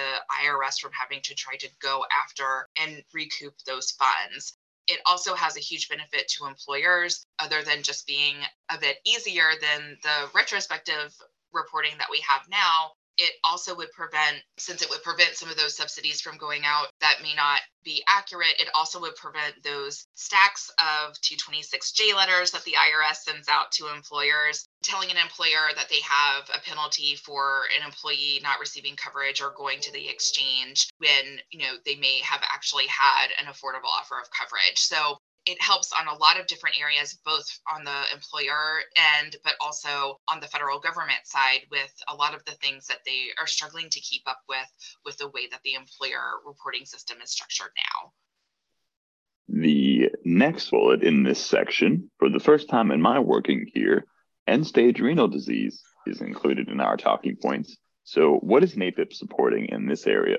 IRS 0.44 0.80
from 0.80 0.92
having 0.92 1.20
to 1.24 1.34
try 1.34 1.56
to 1.58 1.70
go 1.82 2.06
after 2.24 2.70
and 2.80 3.02
recoup 3.12 3.56
those 3.66 3.92
funds. 3.92 4.56
It 4.88 5.00
also 5.06 5.34
has 5.34 5.58
a 5.58 5.62
huge 5.62 5.90
benefit 5.90 6.28
to 6.30 6.46
employers, 6.46 7.26
other 7.40 7.64
than 7.64 7.82
just 7.82 8.06
being 8.06 8.36
a 8.70 8.78
bit 8.78 8.98
easier 9.04 9.50
than 9.60 9.98
the 10.04 10.30
retrospective 10.36 11.14
reporting 11.54 11.98
that 11.98 12.12
we 12.12 12.24
have 12.28 12.42
now 12.50 12.92
it 13.18 13.34
also 13.44 13.76
would 13.76 13.92
prevent, 13.92 14.38
since 14.58 14.82
it 14.82 14.90
would 14.90 15.04
prevent 15.04 15.36
some 15.36 15.50
of 15.50 15.58
those 15.58 15.76
subsidies 15.76 16.22
from 16.22 16.38
going 16.38 16.64
out 16.66 16.88
that 17.02 17.22
may 17.22 17.34
not 17.36 17.60
be 17.84 18.04
accurate, 18.08 18.54
it 18.60 18.70
also 18.76 19.00
would 19.00 19.16
prevent 19.16 19.64
those 19.64 20.06
stacks 20.14 20.70
of 20.78 21.14
226J 21.22 22.16
letters 22.16 22.52
that 22.52 22.64
the 22.64 22.74
IRS 22.74 23.18
sends 23.18 23.48
out 23.48 23.72
to 23.72 23.88
employers, 23.94 24.66
telling 24.84 25.10
an 25.10 25.18
employer 25.18 25.70
that 25.76 25.90
they 25.90 26.02
have 26.04 26.50
a 26.54 26.60
penalty 26.60 27.16
for 27.16 27.64
an 27.78 27.86
employee 27.86 28.40
not 28.44 28.60
receiving 28.60 28.96
coverage 28.96 29.42
or 29.42 29.54
going 29.58 29.80
to 29.80 29.92
the 29.94 30.10
exchange 30.10 30.88
when, 31.00 31.40
you 31.52 31.60
know, 31.60 31.74
they 31.86 31.96
may 31.96 32.20
have 32.20 32.42
actually 32.54 32.88
had 32.88 33.28
an 33.40 33.52
affordable 33.52 33.90
offer 33.98 34.20
of 34.20 34.30
coverage. 34.32 34.78
So 34.78 35.18
it 35.48 35.62
helps 35.62 35.94
on 35.94 36.08
a 36.08 36.18
lot 36.20 36.40
of 36.40 36.46
different 36.46 36.76
areas, 36.80 37.18
both 37.26 37.46
on 37.74 37.86
the 37.86 38.04
employer 38.14 38.82
end, 39.18 39.38
but 39.44 39.54
also 39.62 40.20
on 40.32 40.42
the 40.42 40.48
federal 40.48 40.80
government 40.80 41.22
side 41.24 41.62
with 41.72 41.94
a 42.10 42.16
lot 42.16 42.36
of 42.36 42.44
the 42.46 42.52
things 42.52 42.86
that 42.88 43.00
they 43.06 43.28
are 43.40 43.48
struggling 43.48 43.90
to 43.90 44.00
keep 44.02 44.24
up 44.28 44.42
with, 44.50 44.68
with 45.06 45.18
the 45.18 45.30
way 45.30 45.48
that 45.50 45.62
the 45.64 45.74
employer 45.74 46.42
reporting 46.46 46.86
system 46.86 47.18
is 47.24 47.32
structured 47.32 47.72
now. 47.78 48.12
The 49.48 50.10
next 50.26 50.70
bullet 50.70 51.02
in 51.02 51.24
this 51.24 51.44
section, 51.44 52.12
for 52.20 52.30
the 52.30 52.42
first 52.42 52.68
time 52.68 52.92
in 52.92 53.02
my 53.02 53.20
working 53.20 53.66
here, 53.74 54.06
end 54.48 54.68
stage 54.68 55.00
renal 55.00 55.30
disease 55.30 55.82
is 56.06 56.20
included 56.20 56.68
in 56.68 56.82
our 56.82 56.98
talking 56.98 57.38
points. 57.42 57.78
So, 58.04 58.36
what 58.36 58.64
is 58.64 58.76
NABIP 58.76 59.14
supporting 59.14 59.68
in 59.68 59.88
this 59.88 60.06
area? 60.08 60.38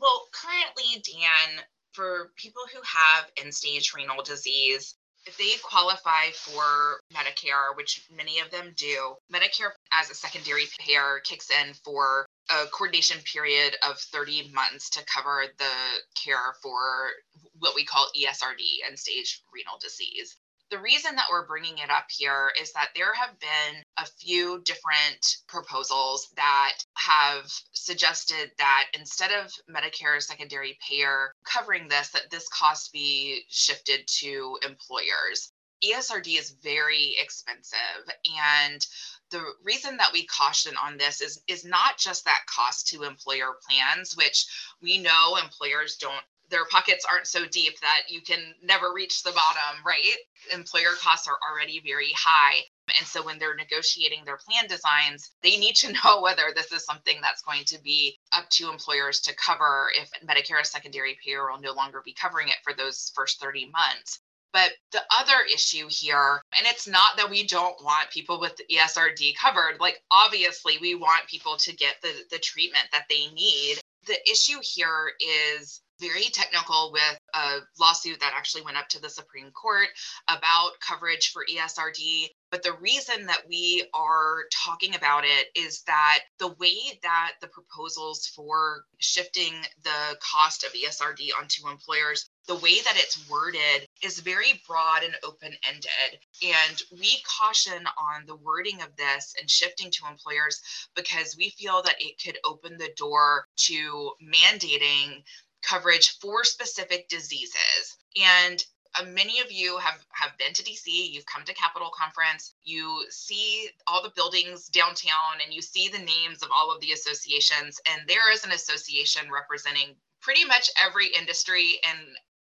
Well, 0.00 0.28
currently, 0.32 1.02
Dan, 1.02 1.64
for 1.94 2.32
people 2.36 2.62
who 2.72 2.80
have 2.80 3.30
end 3.36 3.54
stage 3.54 3.92
renal 3.94 4.22
disease, 4.22 4.94
if 5.26 5.38
they 5.38 5.52
qualify 5.62 6.30
for 6.32 7.00
Medicare, 7.12 7.74
which 7.76 8.06
many 8.14 8.40
of 8.40 8.50
them 8.50 8.74
do, 8.76 9.16
Medicare 9.32 9.70
as 9.92 10.10
a 10.10 10.14
secondary 10.14 10.66
payer 10.78 11.20
kicks 11.24 11.50
in 11.50 11.72
for 11.74 12.26
a 12.50 12.66
coordination 12.66 13.18
period 13.22 13.74
of 13.88 13.98
30 13.98 14.50
months 14.52 14.90
to 14.90 15.04
cover 15.06 15.44
the 15.58 16.02
care 16.22 16.54
for 16.62 17.10
what 17.58 17.74
we 17.74 17.84
call 17.84 18.06
ESRD, 18.16 18.86
end 18.86 18.98
stage 18.98 19.42
renal 19.52 19.78
disease. 19.80 20.36
The 20.70 20.78
reason 20.78 21.14
that 21.14 21.26
we're 21.30 21.46
bringing 21.46 21.78
it 21.78 21.90
up 21.90 22.06
here 22.08 22.50
is 22.60 22.72
that 22.72 22.90
there 22.96 23.14
have 23.14 23.38
been 23.38 23.82
a 23.98 24.06
few 24.06 24.60
different 24.62 25.36
proposals 25.46 26.28
that 26.36 26.72
have 27.06 27.52
suggested 27.72 28.50
that 28.58 28.86
instead 28.94 29.30
of 29.30 29.52
Medicare 29.68 30.22
secondary 30.22 30.78
payer 30.86 31.34
covering 31.44 31.88
this, 31.88 32.10
that 32.10 32.30
this 32.30 32.48
cost 32.48 32.92
be 32.92 33.42
shifted 33.48 34.06
to 34.06 34.58
employers. 34.66 35.52
ESRD 35.84 36.38
is 36.38 36.56
very 36.62 37.14
expensive 37.18 38.08
and 38.38 38.86
the 39.30 39.42
reason 39.64 39.96
that 39.96 40.12
we 40.12 40.24
caution 40.26 40.74
on 40.82 40.96
this 40.96 41.20
is 41.20 41.42
is 41.48 41.64
not 41.64 41.98
just 41.98 42.24
that 42.24 42.46
cost 42.46 42.88
to 42.88 43.02
employer 43.02 43.58
plans 43.68 44.16
which 44.16 44.46
we 44.80 44.96
know 44.98 45.36
employers 45.36 45.96
don't 45.96 46.22
their 46.50 46.64
pockets 46.66 47.04
aren't 47.10 47.26
so 47.26 47.46
deep 47.46 47.78
that 47.80 48.02
you 48.08 48.20
can 48.20 48.54
never 48.62 48.92
reach 48.92 49.22
the 49.22 49.32
bottom, 49.32 49.82
right? 49.84 50.16
Employer 50.52 50.92
costs 51.00 51.26
are 51.26 51.38
already 51.50 51.80
very 51.84 52.12
high. 52.16 52.60
And 52.98 53.06
so 53.06 53.24
when 53.24 53.38
they're 53.38 53.54
negotiating 53.54 54.24
their 54.24 54.36
plan 54.36 54.66
designs, 54.68 55.30
they 55.42 55.56
need 55.56 55.76
to 55.76 55.92
know 56.04 56.20
whether 56.20 56.52
this 56.54 56.72
is 56.72 56.84
something 56.84 57.16
that's 57.22 57.42
going 57.42 57.64
to 57.66 57.80
be 57.82 58.18
up 58.32 58.48
to 58.50 58.70
employers 58.70 59.20
to 59.20 59.34
cover 59.36 59.90
if 59.94 60.10
Medicare 60.26 60.64
secondary 60.64 61.16
payer 61.24 61.50
will 61.50 61.60
no 61.60 61.72
longer 61.72 62.02
be 62.04 62.12
covering 62.12 62.48
it 62.48 62.56
for 62.62 62.74
those 62.74 63.12
first 63.14 63.40
30 63.40 63.70
months. 63.70 64.20
But 64.52 64.70
the 64.92 65.02
other 65.10 65.42
issue 65.52 65.88
here, 65.90 66.40
and 66.56 66.66
it's 66.66 66.86
not 66.86 67.16
that 67.16 67.28
we 67.28 67.44
don't 67.44 67.82
want 67.82 68.10
people 68.10 68.38
with 68.38 68.60
ESRD 68.70 69.34
covered, 69.36 69.80
like 69.80 70.00
obviously 70.12 70.78
we 70.80 70.94
want 70.94 71.26
people 71.26 71.56
to 71.56 71.74
get 71.74 71.96
the, 72.02 72.12
the 72.30 72.38
treatment 72.38 72.86
that 72.92 73.06
they 73.10 73.26
need. 73.32 73.80
The 74.06 74.30
issue 74.30 74.60
here 74.62 75.10
is 75.18 75.80
very 76.00 76.24
technical 76.32 76.90
with 76.92 77.18
a 77.34 77.58
lawsuit 77.78 78.20
that 78.20 78.32
actually 78.34 78.62
went 78.62 78.76
up 78.76 78.88
to 78.88 79.00
the 79.00 79.08
Supreme 79.08 79.50
Court 79.52 79.88
about 80.28 80.72
coverage 80.80 81.30
for 81.32 81.44
ESRD. 81.50 82.28
But 82.50 82.62
the 82.62 82.74
reason 82.74 83.26
that 83.26 83.42
we 83.48 83.86
are 83.94 84.44
talking 84.64 84.94
about 84.94 85.24
it 85.24 85.48
is 85.54 85.82
that 85.86 86.20
the 86.38 86.54
way 86.60 86.76
that 87.02 87.32
the 87.40 87.48
proposals 87.48 88.26
for 88.34 88.84
shifting 88.98 89.54
the 89.82 90.16
cost 90.20 90.64
of 90.64 90.72
ESRD 90.72 91.30
onto 91.38 91.68
employers 91.68 92.28
the 92.46 92.54
way 92.56 92.80
that 92.84 92.96
it's 92.96 93.28
worded 93.28 93.88
is 94.02 94.20
very 94.20 94.60
broad 94.68 95.02
and 95.02 95.14
open 95.24 95.52
ended. 95.66 96.20
And 96.42 96.82
we 96.92 97.22
caution 97.40 97.86
on 97.98 98.26
the 98.26 98.36
wording 98.36 98.82
of 98.82 98.94
this 98.96 99.34
and 99.40 99.48
shifting 99.48 99.90
to 99.90 100.06
employers 100.10 100.60
because 100.94 101.36
we 101.38 101.50
feel 101.50 101.82
that 101.82 101.96
it 101.98 102.20
could 102.22 102.38
open 102.44 102.76
the 102.76 102.90
door 102.96 103.46
to 103.56 104.12
mandating 104.22 105.22
coverage 105.66 106.18
for 106.18 106.44
specific 106.44 107.08
diseases. 107.08 107.96
And 108.22 108.64
uh, 108.96 109.04
many 109.04 109.40
of 109.40 109.50
you 109.50 109.78
have 109.78 109.98
have 110.10 110.36
been 110.38 110.52
to 110.52 110.62
DC, 110.62 110.86
you've 110.86 111.26
come 111.26 111.44
to 111.44 111.54
Capitol 111.54 111.90
Conference, 111.90 112.54
you 112.62 113.04
see 113.10 113.68
all 113.86 114.02
the 114.02 114.12
buildings 114.14 114.68
downtown 114.68 115.40
and 115.42 115.52
you 115.52 115.62
see 115.62 115.88
the 115.88 115.98
names 115.98 116.42
of 116.42 116.50
all 116.54 116.72
of 116.72 116.80
the 116.80 116.92
associations 116.92 117.80
and 117.90 118.08
there 118.08 118.32
is 118.32 118.44
an 118.44 118.52
association 118.52 119.30
representing 119.32 119.96
pretty 120.20 120.44
much 120.44 120.70
every 120.80 121.08
industry 121.08 121.80
and 121.88 121.98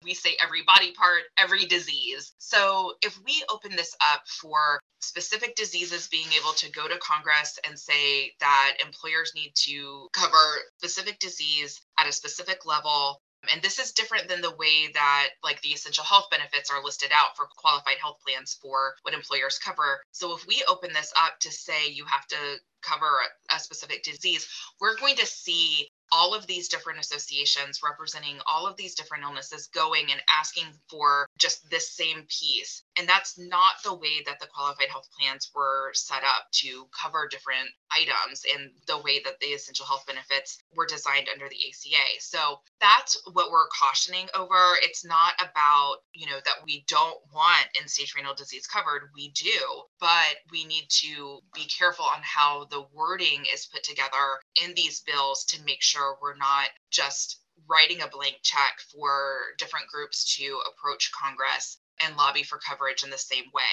we 0.04 0.14
say 0.14 0.38
every 0.44 0.64
body 0.64 0.92
part, 0.92 1.24
every 1.38 1.66
disease. 1.66 2.34
So 2.38 2.94
if 3.02 3.18
we 3.26 3.44
open 3.50 3.76
this 3.76 3.96
up 4.14 4.28
for 4.28 4.80
specific 5.02 5.56
diseases 5.56 6.08
being 6.08 6.28
able 6.40 6.54
to 6.54 6.72
go 6.72 6.88
to 6.88 6.98
Congress 7.00 7.60
and 7.68 7.78
say 7.78 8.32
that 8.40 8.78
employers 8.84 9.34
need 9.36 9.52
to 9.56 10.08
cover 10.14 10.38
specific 10.78 11.20
disease 11.20 11.82
at 12.00 12.08
a 12.08 12.12
specific 12.12 12.66
level. 12.66 13.22
And 13.52 13.62
this 13.62 13.80
is 13.80 13.92
different 13.92 14.28
than 14.28 14.42
the 14.42 14.56
way 14.56 14.92
that 14.94 15.30
like 15.44 15.62
the 15.62 15.70
essential 15.70 16.04
health 16.04 16.26
benefits 16.32 16.72
are 16.72 16.84
listed 16.84 17.12
out 17.14 17.38
for 17.38 17.48
qualified 17.56 17.98
health 18.02 18.18
plans 18.26 18.58
for 18.62 18.96
what 19.04 19.14
employers 19.14 19.60
cover. 19.60 20.02
So 20.12 20.36
if 20.36 20.46
we 20.48 20.64
open 20.68 20.92
this 20.94 21.14
up 21.22 21.40
to 21.42 21.52
say 21.52 21.90
you 21.90 22.06
have 22.06 22.26
to 22.28 22.36
cover 22.82 23.06
a, 23.06 23.56
a 23.56 23.60
specific 23.60 24.04
disease, 24.04 24.48
we're 24.82 24.98
going 24.98 25.16
to 25.18 25.26
see 25.26 25.90
all 26.12 26.34
of 26.34 26.48
these 26.48 26.68
different 26.68 27.00
associations 27.00 27.82
representing 27.84 28.40
all 28.52 28.68
of 28.68 28.78
these 28.78 28.96
different 28.96 29.24
illnesses 29.24 29.68
going 29.68 30.06
and 30.12 30.22
asking 30.40 30.66
for 30.90 31.28
just 31.38 31.70
this 31.70 31.92
same 31.92 32.26
piece. 32.28 32.84
And 32.98 33.08
that's 33.08 33.38
not 33.38 33.76
the 33.84 33.94
way 33.94 34.24
that 34.26 34.40
the 34.40 34.48
qualified 34.48 34.90
health 34.90 35.08
plans 35.20 35.52
were 35.56 35.92
set 35.94 36.24
up 36.24 36.48
to 36.64 36.88
cover 37.00 37.28
different 37.30 37.70
items 37.92 38.44
and 38.54 38.72
the 38.88 38.98
way 38.98 39.22
that 39.24 39.40
the 39.40 39.48
essential 39.48 39.86
health 39.86 40.06
benefits 40.08 40.58
were 40.76 40.86
designed 40.86 41.30
under 41.32 41.48
the 41.50 41.56
ACA. 41.56 42.20
So 42.20 42.60
that's 42.82 43.22
what 43.34 43.52
we're 43.52 43.68
cautioning 43.80 44.28
over. 44.36 44.78
It's 44.82 45.06
not 45.06 45.34
about, 45.40 45.98
you 46.14 46.28
know, 46.28 46.40
that 46.46 46.64
we 46.66 46.84
don't 46.88 47.18
want 47.34 47.68
end 47.80 47.90
stage 47.90 48.14
renal 48.16 48.36
disease 48.36 48.68
covered. 48.68 49.10
We 49.16 49.32
do, 49.32 49.84
but 50.00 50.36
we 50.52 50.66
need 50.66 50.88
to 51.02 51.40
be 51.54 51.66
careful 51.66 52.06
on 52.06 52.22
how 52.22 52.66
the 52.70 52.86
wording 52.94 53.46
is 53.54 53.68
put 53.68 53.84
together 53.84 54.40
in 54.64 54.74
these 54.76 55.02
bills 55.02 55.46
to 55.46 55.64
make 55.64 55.82
sure 55.82 55.97
we're 56.22 56.36
not 56.36 56.70
just 56.92 57.42
writing 57.70 58.02
a 58.02 58.08
blank 58.08 58.38
check 58.44 58.80
for 58.92 59.56
different 59.58 59.88
groups 59.88 60.36
to 60.38 60.60
approach 60.70 61.12
Congress 61.12 61.80
and 62.04 62.16
lobby 62.16 62.44
for 62.44 62.60
coverage 62.60 63.04
in 63.04 63.10
the 63.10 63.18
same 63.18 63.46
way. 63.54 63.64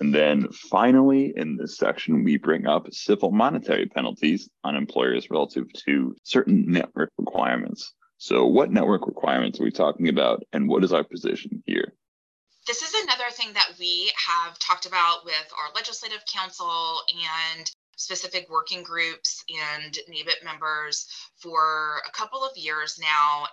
And 0.00 0.14
then 0.14 0.48
finally, 0.52 1.32
in 1.36 1.56
this 1.56 1.76
section, 1.76 2.22
we 2.22 2.36
bring 2.36 2.66
up 2.66 2.92
civil 2.92 3.32
monetary 3.32 3.86
penalties 3.86 4.48
on 4.62 4.76
employers 4.76 5.28
relative 5.30 5.72
to 5.86 6.14
certain 6.22 6.70
network 6.70 7.10
requirements. 7.18 7.92
So, 8.18 8.46
what 8.46 8.70
network 8.70 9.06
requirements 9.06 9.60
are 9.60 9.64
we 9.64 9.72
talking 9.72 10.08
about, 10.08 10.44
and 10.52 10.68
what 10.68 10.84
is 10.84 10.92
our 10.92 11.04
position 11.04 11.62
here? 11.66 11.94
This 12.66 12.82
is 12.82 12.94
another 13.02 13.30
thing 13.30 13.52
that 13.54 13.72
we 13.78 14.12
have 14.28 14.58
talked 14.58 14.86
about 14.86 15.24
with 15.24 15.52
our 15.58 15.72
legislative 15.74 16.22
council 16.32 17.00
and 17.56 17.70
specific 17.98 18.48
working 18.48 18.82
groups 18.82 19.44
and 19.48 19.98
NABIP 20.08 20.42
members 20.44 21.06
for 21.36 22.00
a 22.06 22.12
couple 22.12 22.44
of 22.44 22.56
years 22.56 22.98
now. 23.00 23.46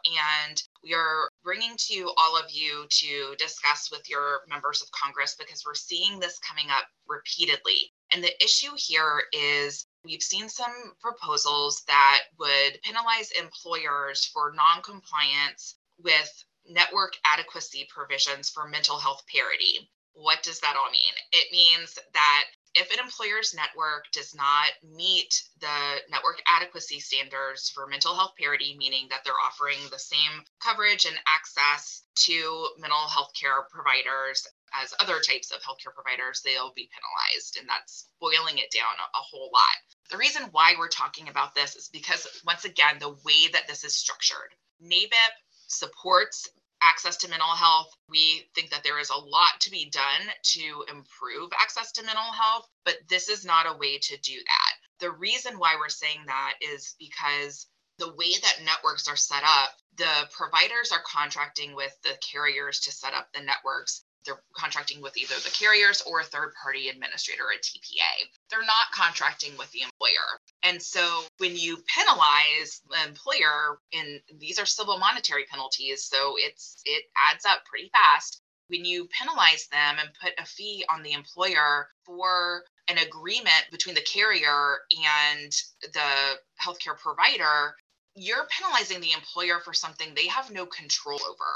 And 0.48 0.62
we 0.84 0.94
are 0.94 1.30
bringing 1.44 1.76
to 1.90 2.12
all 2.18 2.38
of 2.38 2.46
you 2.52 2.86
to 2.90 3.36
discuss 3.38 3.90
with 3.92 4.10
your 4.10 4.42
members 4.48 4.82
of 4.82 4.92
Congress 4.92 5.36
because 5.38 5.64
we're 5.66 5.74
seeing 5.74 6.20
this 6.20 6.40
coming 6.40 6.68
up 6.70 6.86
repeatedly. 7.08 7.92
And 8.14 8.24
the 8.24 8.44
issue 8.44 8.72
here 8.78 9.24
is 9.34 9.86
we've 10.06 10.22
seen 10.22 10.48
some 10.48 10.94
proposals 11.02 11.84
that 11.88 12.22
would 12.40 12.80
penalize 12.84 13.32
employers 13.32 14.26
for 14.26 14.54
noncompliance 14.54 15.76
with 16.02 16.32
network 16.70 17.14
adequacy 17.26 17.88
provisions 17.94 18.50
for 18.50 18.68
mental 18.68 19.00
health 19.00 19.24
parity. 19.28 19.90
What 20.14 20.44
does 20.44 20.60
that 20.60 20.76
all 20.78 20.92
mean? 20.92 21.16
It 21.32 21.52
means 21.52 21.98
that 22.14 22.44
if 22.76 22.92
an 22.92 23.00
employer's 23.00 23.56
network 23.56 24.06
does 24.12 24.36
not 24.36 24.68
meet 24.84 25.44
the 25.62 26.02
network 26.12 26.42
adequacy 26.46 27.00
standards 27.00 27.70
for 27.70 27.88
mental 27.88 28.14
health 28.14 28.34
parity, 28.38 28.76
meaning 28.78 29.08
that 29.10 29.22
they're 29.24 29.34
offering 29.46 29.78
the 29.92 30.00
same 30.00 30.44
coverage 30.60 31.06
and 31.06 31.18
access 31.26 32.04
to 32.16 32.68
mental 32.78 33.08
health 33.08 33.32
care 33.40 33.64
providers 33.72 34.48
as 34.82 34.94
other 35.00 35.20
types 35.20 35.52
of 35.52 35.62
healthcare 35.62 35.94
providers, 35.94 36.42
they'll 36.44 36.74
be 36.76 36.90
penalized. 36.92 37.58
And 37.58 37.68
that's 37.68 38.08
boiling 38.20 38.58
it 38.58 38.72
down 38.72 38.96
a, 39.00 39.18
whole 39.18 39.50
lot. 39.54 39.78
The 40.12 40.18
reason 40.18 40.44
why 40.52 40.76
we're 40.78 40.90
talking 40.90 41.30
about 41.30 41.56
this 41.56 41.76
is 41.76 41.90
because, 41.90 42.28
once 42.46 42.66
again, 42.66 42.98
the 43.00 43.16
way 43.24 43.48
that 43.54 43.68
this 43.68 43.84
is 43.84 43.96
structured, 43.96 44.54
NABIP 44.84 45.34
supports 45.68 46.50
access 46.86 47.18
to 47.18 47.30
mental 47.30 47.48
health. 47.48 47.92
We 48.10 48.48
think 48.54 48.70
that 48.70 48.84
there 48.84 49.00
is 49.00 49.10
a 49.10 49.18
lot 49.18 49.60
to 49.62 49.72
be 49.72 49.90
done 49.90 50.22
to 50.54 50.86
improve 50.90 51.52
access 51.60 51.92
to 51.94 52.04
mental 52.06 52.24
health, 52.24 52.68
but 52.86 52.98
this 53.10 53.30
is 53.30 53.46
not 53.46 53.66
a 53.68 53.78
way 53.78 53.98
to 53.98 54.18
do 54.18 54.36
that. 54.36 54.74
The 55.00 55.12
reason 55.12 55.58
why 55.58 55.76
we're 55.78 55.90
saying 55.90 56.20
that 56.28 56.54
is 56.62 56.96
because 57.00 57.68
the 57.98 58.14
way 58.14 58.32
that 58.42 58.66
networks 58.66 59.08
are 59.08 59.16
set 59.16 59.44
up, 59.44 59.72
the 59.98 60.30
providers 60.32 60.92
are 60.92 61.04
contracting 61.06 61.76
with 61.76 61.96
the 62.04 62.18
carriers 62.22 62.82
to 62.82 62.92
set 62.92 63.14
up 63.14 63.30
the 63.34 63.42
networks 63.42 64.04
they're 64.26 64.42
contracting 64.58 65.02
with 65.02 65.16
either 65.18 65.36
the 65.36 65.52
carriers 65.52 66.02
or 66.02 66.20
a 66.20 66.24
third 66.24 66.54
party 66.62 66.90
administrator, 66.90 67.46
a 67.54 67.58
TPA. 67.60 68.26
They're 68.50 68.62
not 68.62 68.92
contracting 68.92 69.56
with 69.58 69.72
the 69.72 69.84
employer. 70.06 70.40
And 70.64 70.82
so 70.82 71.24
when 71.38 71.56
you 71.56 71.78
penalize 71.88 72.82
the 72.90 73.08
employer, 73.08 73.80
and 73.94 74.20
these 74.40 74.60
are 74.60 74.66
civil 74.66 74.98
monetary 74.98 75.46
penalties, 75.50 76.04
so 76.04 76.36
it's 76.38 76.82
it 76.86 77.04
adds 77.32 77.46
up 77.46 77.66
pretty 77.66 77.90
fast. 77.90 78.42
When 78.68 78.84
you 78.84 79.08
penalize 79.08 79.68
them 79.68 79.98
and 80.00 80.10
put 80.22 80.34
a 80.40 80.46
fee 80.46 80.86
on 80.90 81.04
the 81.04 81.12
employer 81.12 81.88
for 82.04 82.64
an 82.88 82.98
agreement 82.98 83.66
between 83.72 83.94
the 83.94 84.02
carrier 84.02 84.80
and 84.92 85.52
the 85.94 86.40
healthcare 86.60 86.98
provider, 86.98 87.76
you're 88.16 88.48
penalizing 88.50 89.02
the 89.02 89.12
employer 89.12 89.60
for 89.60 89.74
something 89.74 90.14
they 90.16 90.28
have 90.28 90.50
no 90.50 90.66
control 90.66 91.20
over. 91.30 91.52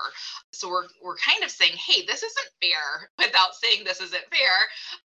So 0.51 0.69
we're 0.69 0.87
we're 1.01 1.15
kind 1.15 1.43
of 1.43 1.49
saying, 1.49 1.73
hey, 1.73 2.05
this 2.05 2.21
isn't 2.21 2.49
fair 2.61 3.09
without 3.17 3.55
saying 3.55 3.85
this 3.85 4.01
isn't 4.01 4.29
fair, 4.29 4.55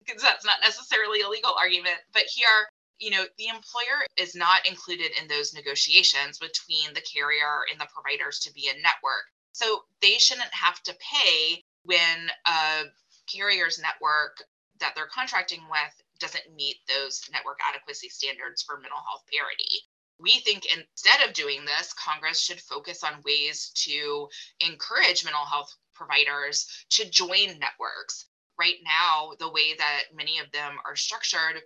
because 0.05 0.21
that's 0.21 0.45
not 0.45 0.61
necessarily 0.61 1.21
a 1.21 1.29
legal 1.29 1.53
argument. 1.59 1.97
But 2.13 2.23
here, 2.23 2.69
you 2.99 3.11
know, 3.11 3.25
the 3.37 3.47
employer 3.47 4.05
is 4.17 4.35
not 4.35 4.67
included 4.67 5.11
in 5.19 5.27
those 5.27 5.53
negotiations 5.53 6.37
between 6.37 6.93
the 6.93 7.01
carrier 7.01 7.65
and 7.71 7.79
the 7.79 7.87
providers 7.93 8.39
to 8.39 8.53
be 8.53 8.67
a 8.67 8.81
network. 8.81 9.25
So 9.53 9.83
they 10.01 10.17
shouldn't 10.17 10.53
have 10.53 10.81
to 10.83 10.97
pay 10.99 11.63
when 11.83 12.29
a 12.45 12.83
carrier's 13.31 13.79
network 13.79 14.43
that 14.79 14.93
they're 14.95 15.07
contracting 15.07 15.61
with 15.69 16.01
doesn't 16.19 16.55
meet 16.55 16.77
those 16.87 17.21
network 17.31 17.59
adequacy 17.67 18.09
standards 18.09 18.61
for 18.61 18.79
mental 18.79 18.99
health 19.07 19.23
parity 19.31 19.83
we 20.19 20.39
think 20.39 20.65
instead 20.65 21.27
of 21.27 21.33
doing 21.33 21.63
this, 21.65 21.93
Congress 21.93 22.41
should 22.41 22.59
focus 22.59 23.03
on 23.03 23.23
ways 23.23 23.71
to 23.75 24.27
encourage 24.59 25.23
mental 25.23 25.45
health 25.45 25.73
providers 25.93 26.67
to 26.91 27.09
join 27.09 27.57
networks. 27.59 28.25
Right 28.59 28.75
now, 28.83 29.31
the 29.39 29.49
way 29.49 29.73
that 29.75 30.03
many 30.13 30.39
of 30.39 30.51
them 30.51 30.77
are 30.85 30.97
structured, 30.97 31.61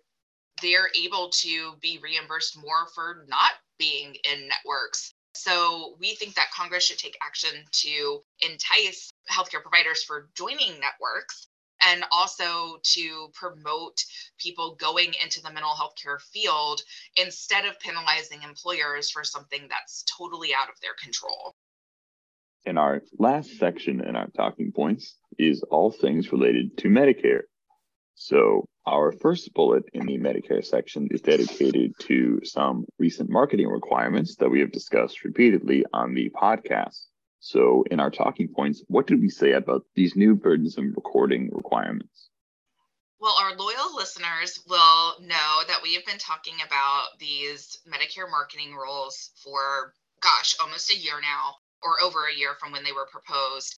they're 0.64 0.90
able 1.06 1.30
to 1.30 1.76
be 1.82 2.00
reimbursed 2.02 2.58
more 2.58 2.88
for 2.96 3.26
not 3.28 3.52
being 3.78 4.16
in 4.32 4.48
networks. 4.48 5.14
So 5.36 5.96
we 6.00 6.16
think 6.16 6.36
that 6.36 6.52
Congress 6.56 6.86
should 6.86 6.98
take 6.98 7.18
action 7.22 7.52
to 7.72 8.22
entice 8.42 9.12
healthcare 9.32 9.62
providers 9.62 10.04
for 10.04 10.30
joining 10.36 10.80
networks 10.80 11.48
and 11.86 12.06
also 12.12 12.78
to 12.84 13.30
promote 13.34 13.98
people 14.40 14.76
going 14.80 15.12
into 15.22 15.42
the 15.42 15.52
mental 15.52 15.76
health 15.76 15.94
care 16.02 16.20
field 16.20 16.82
instead 17.18 17.66
of 17.66 17.80
penalizing 17.80 18.42
employers 18.44 19.12
for 19.12 19.24
something 19.24 19.68
that's 19.70 20.06
totally 20.18 20.54
out 20.54 20.70
of 20.70 20.80
their 20.82 20.94
control. 21.02 21.54
And 22.66 22.80
our 22.80 23.02
last 23.20 23.58
section 23.58 24.02
in 24.02 24.16
our 24.16 24.30
talking 24.38 24.72
points 24.72 25.18
is 25.38 25.62
all 25.64 25.92
things 25.92 26.32
related 26.32 26.78
to 26.78 26.88
Medicare. 26.88 27.42
So, 28.16 28.66
our 28.86 29.12
first 29.12 29.54
bullet 29.54 29.84
in 29.94 30.06
the 30.06 30.18
Medicare 30.18 30.64
section 30.64 31.08
is 31.12 31.22
dedicated 31.22 31.94
to 32.00 32.42
some 32.44 32.86
recent 33.00 33.30
marketing 33.30 33.68
requirements 33.68 34.36
that 34.36 34.50
we 34.50 34.60
have 34.60 34.72
discussed 34.72 35.24
repeatedly 35.24 35.86
on 35.94 36.14
the 36.14 36.30
podcast. 36.30 37.06
So, 37.40 37.84
in 37.92 38.00
our 38.00 38.10
talking 38.10 38.48
points, 38.48 38.84
what 38.88 39.08
did 39.08 39.20
we 39.20 39.30
say 39.30 39.52
about 39.52 39.86
these 39.96 40.16
new 40.16 40.36
burdensome 40.36 40.94
recording 40.96 41.50
requirements? 41.52 42.30
Well, 43.20 43.36
our 43.40 43.56
loyal 43.56 43.96
listeners 43.96 44.62
will 44.68 45.16
know 45.22 45.64
that 45.68 45.80
we 45.82 45.94
have 45.94 46.06
been 46.06 46.18
talking 46.18 46.56
about 46.66 47.08
these 47.20 47.80
Medicare 47.88 48.30
marketing 48.30 48.74
rules 48.74 49.32
for, 49.44 49.94
gosh, 50.22 50.56
almost 50.62 50.92
a 50.92 50.98
year 50.98 51.22
now, 51.22 51.56
or 51.82 52.02
over 52.04 52.28
a 52.28 52.38
year 52.38 52.56
from 52.60 52.72
when 52.72 52.84
they 52.84 52.92
were 52.92 53.08
proposed. 53.12 53.80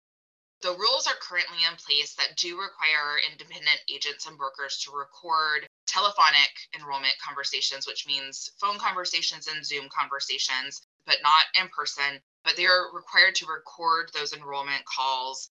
The 0.64 0.74
rules 0.74 1.06
are 1.06 1.14
currently 1.20 1.62
in 1.62 1.76
place 1.76 2.14
that 2.14 2.36
do 2.36 2.58
require 2.60 3.20
independent 3.30 3.80
agents 3.88 4.26
and 4.26 4.36
brokers 4.36 4.78
to 4.84 4.90
record 4.90 5.68
telephonic 5.86 6.50
enrollment 6.74 7.14
conversations, 7.24 7.86
which 7.86 8.06
means 8.06 8.50
phone 8.60 8.78
conversations 8.78 9.46
and 9.46 9.64
Zoom 9.64 9.88
conversations, 9.88 10.80
but 11.06 11.22
not 11.22 11.44
in 11.60 11.68
person 11.68 12.20
but 12.44 12.56
they 12.56 12.66
are 12.66 12.92
required 12.92 13.34
to 13.36 13.46
record 13.46 14.10
those 14.12 14.32
enrollment 14.32 14.84
calls 14.84 15.50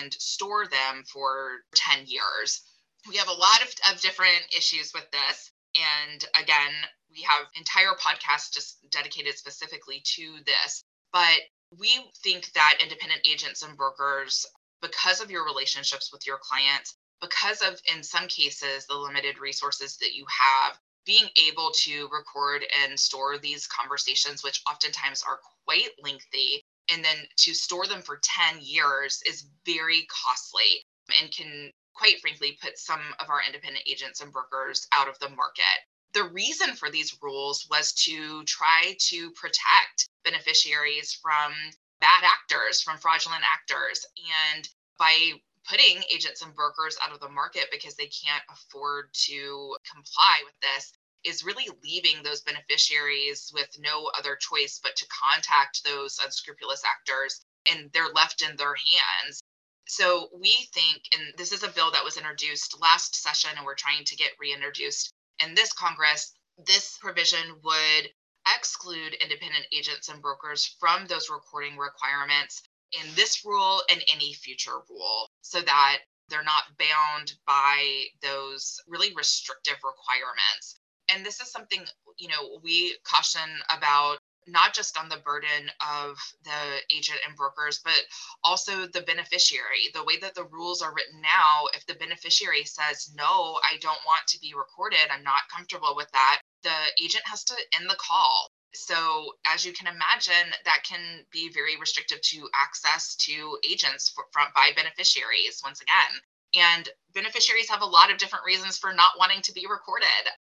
and 0.00 0.12
store 0.14 0.66
them 0.66 1.04
for 1.12 1.60
10 1.74 2.06
years. 2.06 2.62
We 3.08 3.16
have 3.16 3.28
a 3.28 3.32
lot 3.32 3.62
of, 3.62 3.94
of 3.94 4.00
different 4.00 4.42
issues 4.56 4.92
with 4.92 5.08
this. 5.10 5.52
And 5.76 6.24
again, 6.42 6.72
we 7.12 7.22
have 7.22 7.46
entire 7.54 7.94
podcasts 7.94 8.52
just 8.52 8.78
dedicated 8.90 9.36
specifically 9.38 10.02
to 10.16 10.38
this. 10.44 10.82
But 11.12 11.38
we 11.78 12.10
think 12.22 12.52
that 12.52 12.78
independent 12.82 13.20
agents 13.26 13.62
and 13.62 13.76
brokers, 13.76 14.46
because 14.82 15.20
of 15.20 15.30
your 15.30 15.44
relationships 15.44 16.10
with 16.12 16.26
your 16.26 16.38
clients, 16.38 16.96
because 17.20 17.60
of, 17.60 17.80
in 17.94 18.02
some 18.02 18.26
cases, 18.28 18.86
the 18.86 18.94
limited 18.94 19.38
resources 19.38 19.96
that 19.98 20.14
you 20.14 20.24
have, 20.28 20.78
being 21.06 21.28
able 21.48 21.70
to 21.74 22.08
record 22.12 22.64
and 22.82 22.98
store 22.98 23.38
these 23.38 23.66
conversations, 23.66 24.42
which 24.42 24.62
oftentimes 24.68 25.22
are 25.26 25.40
quite 25.64 25.90
lengthy, 26.02 26.62
and 26.92 27.04
then 27.04 27.16
to 27.36 27.54
store 27.54 27.86
them 27.86 28.02
for 28.02 28.20
10 28.22 28.58
years 28.60 29.22
is 29.26 29.46
very 29.64 30.06
costly 30.08 30.84
and 31.20 31.30
can 31.32 31.70
quite 31.94 32.20
frankly 32.20 32.58
put 32.62 32.78
some 32.78 33.00
of 33.18 33.28
our 33.28 33.42
independent 33.46 33.84
agents 33.86 34.20
and 34.20 34.32
brokers 34.32 34.86
out 34.94 35.08
of 35.08 35.18
the 35.18 35.28
market. 35.28 35.78
The 36.12 36.24
reason 36.24 36.74
for 36.74 36.90
these 36.90 37.16
rules 37.22 37.66
was 37.70 37.92
to 38.04 38.44
try 38.44 38.96
to 39.08 39.30
protect 39.32 40.08
beneficiaries 40.24 41.12
from 41.12 41.52
bad 42.00 42.24
actors, 42.24 42.82
from 42.82 42.98
fraudulent 42.98 43.44
actors. 43.44 44.04
And 44.52 44.68
by 44.98 45.40
putting 45.68 46.02
agents 46.12 46.42
and 46.42 46.54
brokers 46.54 46.98
out 47.02 47.12
of 47.12 47.20
the 47.20 47.28
market 47.28 47.66
because 47.70 47.94
they 47.94 48.08
can't 48.08 48.42
afford 48.50 49.10
to 49.12 49.76
comply 49.92 50.42
with 50.44 50.54
this 50.60 50.92
is 51.22 51.44
really 51.44 51.68
leaving 51.84 52.22
those 52.22 52.40
beneficiaries 52.40 53.50
with 53.54 53.68
no 53.78 54.10
other 54.18 54.36
choice 54.36 54.80
but 54.82 54.96
to 54.96 55.06
contact 55.08 55.84
those 55.84 56.18
unscrupulous 56.24 56.82
actors 56.84 57.44
and 57.70 57.90
they're 57.92 58.12
left 58.14 58.42
in 58.42 58.56
their 58.56 58.74
hands. 58.74 59.42
So 59.86 60.28
we 60.34 60.68
think, 60.72 61.02
and 61.14 61.34
this 61.36 61.52
is 61.52 61.62
a 61.62 61.68
bill 61.68 61.90
that 61.90 62.04
was 62.04 62.16
introduced 62.16 62.80
last 62.80 63.14
session 63.14 63.50
and 63.56 63.66
we're 63.66 63.74
trying 63.74 64.04
to 64.04 64.16
get 64.16 64.32
reintroduced 64.40 65.12
in 65.44 65.54
this 65.54 65.72
Congress, 65.72 66.32
this 66.66 66.98
provision 66.98 67.40
would 67.62 68.10
exclude 68.56 69.14
independent 69.14 69.66
agents 69.72 70.08
and 70.08 70.22
brokers 70.22 70.76
from 70.78 71.06
those 71.06 71.30
recording 71.30 71.76
requirements 71.76 72.62
in 72.92 73.14
this 73.14 73.44
rule 73.44 73.82
and 73.90 74.02
any 74.12 74.32
future 74.32 74.78
rule 74.88 75.28
so 75.42 75.60
that 75.60 75.98
they're 76.28 76.44
not 76.44 76.64
bound 76.78 77.34
by 77.46 78.04
those 78.22 78.80
really 78.86 79.12
restrictive 79.14 79.76
requirements. 79.84 80.80
And 81.12 81.24
this 81.24 81.40
is 81.40 81.50
something, 81.50 81.84
you 82.18 82.28
know, 82.28 82.60
we 82.62 82.96
caution 83.04 83.48
about 83.76 84.18
not 84.46 84.74
just 84.74 84.98
on 84.98 85.08
the 85.08 85.18
burden 85.24 85.70
of 85.80 86.16
the 86.44 86.80
agent 86.94 87.20
and 87.26 87.36
brokers, 87.36 87.80
but 87.84 88.00
also 88.44 88.86
the 88.86 89.02
beneficiary. 89.02 89.90
The 89.94 90.04
way 90.04 90.18
that 90.18 90.34
the 90.34 90.44
rules 90.44 90.82
are 90.82 90.94
written 90.94 91.20
now, 91.20 91.66
if 91.74 91.86
the 91.86 91.94
beneficiary 91.94 92.64
says, 92.64 93.10
no, 93.14 93.58
I 93.62 93.76
don't 93.80 94.00
want 94.06 94.26
to 94.28 94.40
be 94.40 94.54
recorded, 94.56 95.10
I'm 95.10 95.24
not 95.24 95.48
comfortable 95.54 95.94
with 95.94 96.10
that, 96.12 96.40
the 96.62 96.76
agent 97.02 97.24
has 97.26 97.44
to 97.44 97.54
end 97.78 97.88
the 97.88 97.98
call. 97.98 98.50
So, 98.72 99.32
as 99.46 99.64
you 99.64 99.72
can 99.72 99.88
imagine, 99.88 100.54
that 100.64 100.84
can 100.84 101.24
be 101.32 101.50
very 101.52 101.76
restrictive 101.76 102.20
to 102.20 102.48
access 102.54 103.16
to 103.16 103.58
agents 103.68 104.10
for, 104.10 104.24
from, 104.32 104.46
by 104.54 104.70
beneficiaries 104.76 105.60
once 105.64 105.80
again. 105.80 106.20
And 106.54 106.88
beneficiaries 107.12 107.68
have 107.68 107.82
a 107.82 107.86
lot 107.86 108.12
of 108.12 108.18
different 108.18 108.44
reasons 108.44 108.78
for 108.78 108.92
not 108.92 109.18
wanting 109.18 109.42
to 109.42 109.52
be 109.52 109.66
recorded. 109.68 110.06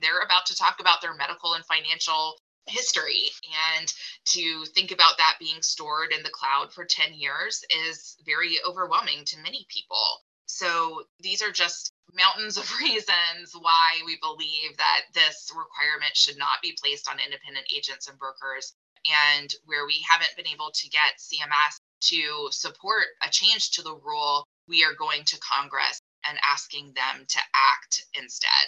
They're 0.01 0.23
about 0.25 0.47
to 0.47 0.57
talk 0.57 0.81
about 0.81 1.01
their 1.01 1.15
medical 1.15 1.55
and 1.55 1.65
financial 1.67 2.35
history 2.67 3.31
and 3.79 3.93
to 4.27 4.65
think 4.75 4.93
about 4.93 5.19
that 5.19 5.37
being 5.39 5.63
stored 5.63 6.13
in 6.13 6.23
the 6.23 6.31
cloud 6.31 6.73
for 6.73 6.85
10 6.85 7.15
years 7.15 7.65
is 7.89 8.17
very 8.25 8.59
overwhelming 8.67 9.25
to 9.27 9.39
many 9.39 9.67
people. 9.69 10.23
So 10.47 11.05
these 11.21 11.43
are 11.43 11.53
just 11.53 11.93
mountains 12.15 12.57
of 12.59 12.79
reasons 12.81 13.53
why 13.59 14.01
we 14.05 14.19
believe 14.21 14.77
that 14.79 15.03
this 15.15 15.51
requirement 15.57 16.17
should 16.17 16.39
not 16.39 16.63
be 16.63 16.77
placed 16.81 17.09
on 17.09 17.21
independent 17.21 17.67
agents 17.75 18.09
and 18.09 18.19
brokers 18.19 18.75
and 19.07 19.55
where 19.65 19.87
we 19.87 20.05
haven't 20.09 20.37
been 20.37 20.47
able 20.47 20.71
to 20.75 20.89
get 20.91 21.17
cms 21.19 21.81
to 22.01 22.49
support 22.51 23.05
a 23.27 23.31
change 23.31 23.71
to 23.71 23.83
the 23.83 23.95
rule 23.95 24.47
we 24.69 24.85
are 24.85 24.93
going 24.93 25.25
to 25.25 25.41
congress 25.41 26.03
and 26.29 26.39
asking 26.47 26.93
them 26.93 27.25
to 27.27 27.39
act 27.55 28.05
instead 28.15 28.67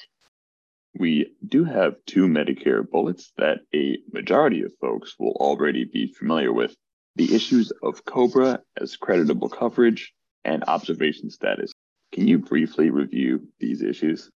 we 1.02 1.34
do 1.44 1.64
have 1.64 1.96
two 2.06 2.28
Medicare 2.28 2.88
bullets 2.88 3.32
that 3.36 3.58
a 3.74 3.98
majority 4.12 4.62
of 4.62 4.72
folks 4.80 5.16
will 5.18 5.32
already 5.32 5.84
be 5.84 6.06
familiar 6.06 6.52
with 6.52 6.76
the 7.16 7.34
issues 7.34 7.72
of 7.82 8.04
COBRA 8.04 8.60
as 8.80 8.96
creditable 8.96 9.48
coverage 9.48 10.14
and 10.44 10.62
observation 10.68 11.28
status. 11.28 11.72
Can 12.12 12.28
you 12.28 12.38
briefly 12.38 12.90
review 12.90 13.48
these 13.58 13.82
issues? 13.82 14.30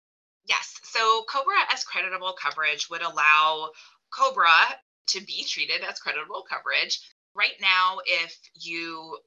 Yes. 0.49 0.79
So, 0.85 1.25
COBRA 1.29 1.73
as 1.73 1.83
creditable 1.83 2.35
coverage 2.41 2.89
would 2.91 3.03
allow 3.03 3.71
COBRA 4.15 4.77
to 5.09 5.21
be 5.25 5.45
treated 5.45 5.83
as 5.83 5.99
creditable 5.99 6.45
coverage. 6.49 7.01
Right 7.35 7.59
now, 7.61 7.99
if 8.07 8.39
you 8.55 9.19